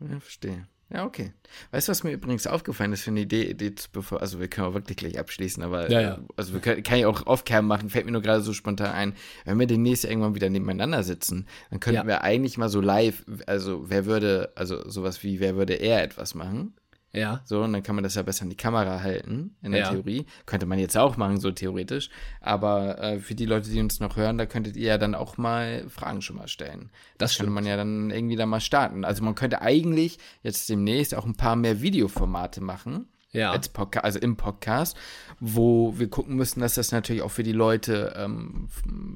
[0.00, 0.66] Ja, verstehe.
[0.88, 1.32] Ja, okay.
[1.72, 4.46] Weißt du, was mir übrigens aufgefallen ist für eine Idee, die jetzt bevor, also wir
[4.46, 6.14] können auch wirklich gleich abschließen, aber Ja, ja.
[6.14, 8.92] äh, also wir können, kann ich auch off-cam machen, fällt mir nur gerade so spontan
[8.92, 9.14] ein.
[9.44, 12.06] Wenn wir demnächst irgendwann wieder nebeneinander sitzen, dann könnten Ja.
[12.06, 16.36] wir eigentlich mal so live, also wer würde, also sowas wie, wer würde er etwas
[16.36, 16.74] machen?
[17.16, 17.40] Ja.
[17.44, 19.90] So, und dann kann man das ja besser in die Kamera halten, in der Ja.
[19.90, 20.26] Theorie.
[20.44, 22.10] Könnte man jetzt auch machen, so theoretisch.
[22.40, 25.38] Aber äh, für die Leute, die uns noch hören, da könntet ihr ja dann auch
[25.38, 26.90] mal Fragen schon mal stellen.
[27.18, 27.54] Das könnte stimmt.
[27.54, 29.04] man ja dann irgendwie da mal starten.
[29.04, 33.06] Also man könnte eigentlich jetzt demnächst auch ein paar mehr Videoformate machen.
[33.32, 33.50] Ja.
[33.50, 34.96] Als Podca also im Podcast,
[35.40, 38.68] wo wir gucken müssen, dass das natürlich auch für die Leute ähm,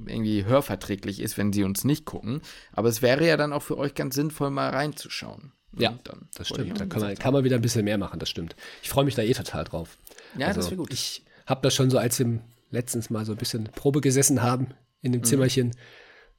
[0.06, 2.42] irgendwie hörverträglich ist, wenn sie uns nicht gucken.
[2.72, 5.52] Aber es wäre ja dann auch für euch ganz sinnvoll, mal reinzuschauen.
[5.76, 5.96] Ja,
[6.34, 6.80] das stimmt.
[6.80, 8.56] Da kann man, kann man wieder ein bisschen mehr machen, das stimmt.
[8.82, 9.96] Ich freue mich da eh total drauf.
[10.36, 10.92] Ja, das Also, wäre gut.
[10.92, 12.40] Ich habe das schon so, als wir
[12.70, 14.68] letztens mal so ein bisschen Probe gesessen haben
[15.02, 15.14] in Mhm.
[15.14, 15.72] dem Zimmerchen.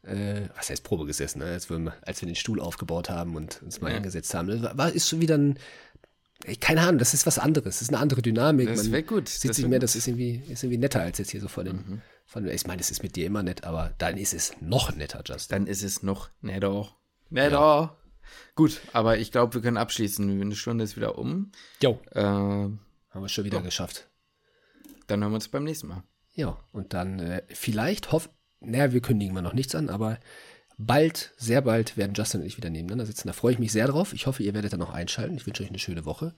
[0.03, 1.39] Äh, was heißt Probe gesessen?
[1.39, 1.45] Ne?
[1.45, 3.95] Als, wir, als wir den Stuhl aufgebaut haben und uns mal Ja.
[3.95, 4.47] hingesetzt haben.
[4.47, 5.59] Das War, ist schon wieder ein.
[6.45, 7.75] ey, Keine Ahnung, das ist was anderes.
[7.75, 8.67] Das ist eine andere Dynamik.
[8.67, 9.29] Das Man wär gut.
[9.29, 9.81] Sieht Das sich mehr, gut.
[9.81, 9.85] Mhm.
[9.85, 12.01] das ist irgendwie, ist irgendwie netter als jetzt hier so von dem.
[12.25, 15.21] Von, ich meine, es ist mit dir immer nett, aber dann ist es noch netter,
[15.25, 15.49] Justin.
[15.55, 16.95] dann ist es noch netter.
[17.29, 17.95] Netter.
[18.55, 20.41] Gut, aber ich glaube, wir können abschließen.
[20.41, 21.51] Eine Stunde ist wieder um.
[21.81, 22.79] Jo, Äh, haben
[23.13, 24.07] wir schon wieder geschafft.
[25.07, 26.03] dann hören wir uns beim nächsten Mal.
[26.33, 28.29] Ja, und dann äh, vielleicht hoff,
[28.61, 30.17] naja, wir kündigen mal noch nichts an, aber
[30.77, 33.27] bald, sehr bald werden Justin und ich wieder nebeneinander sitzen.
[33.27, 34.13] Da freue ich mich sehr drauf.
[34.13, 35.35] Ich hoffe, ihr werdet dann noch einschalten.
[35.35, 36.33] Ich wünsche euch eine schöne Woche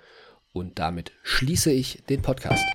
[0.51, 2.65] und damit schließe ich den Podcast.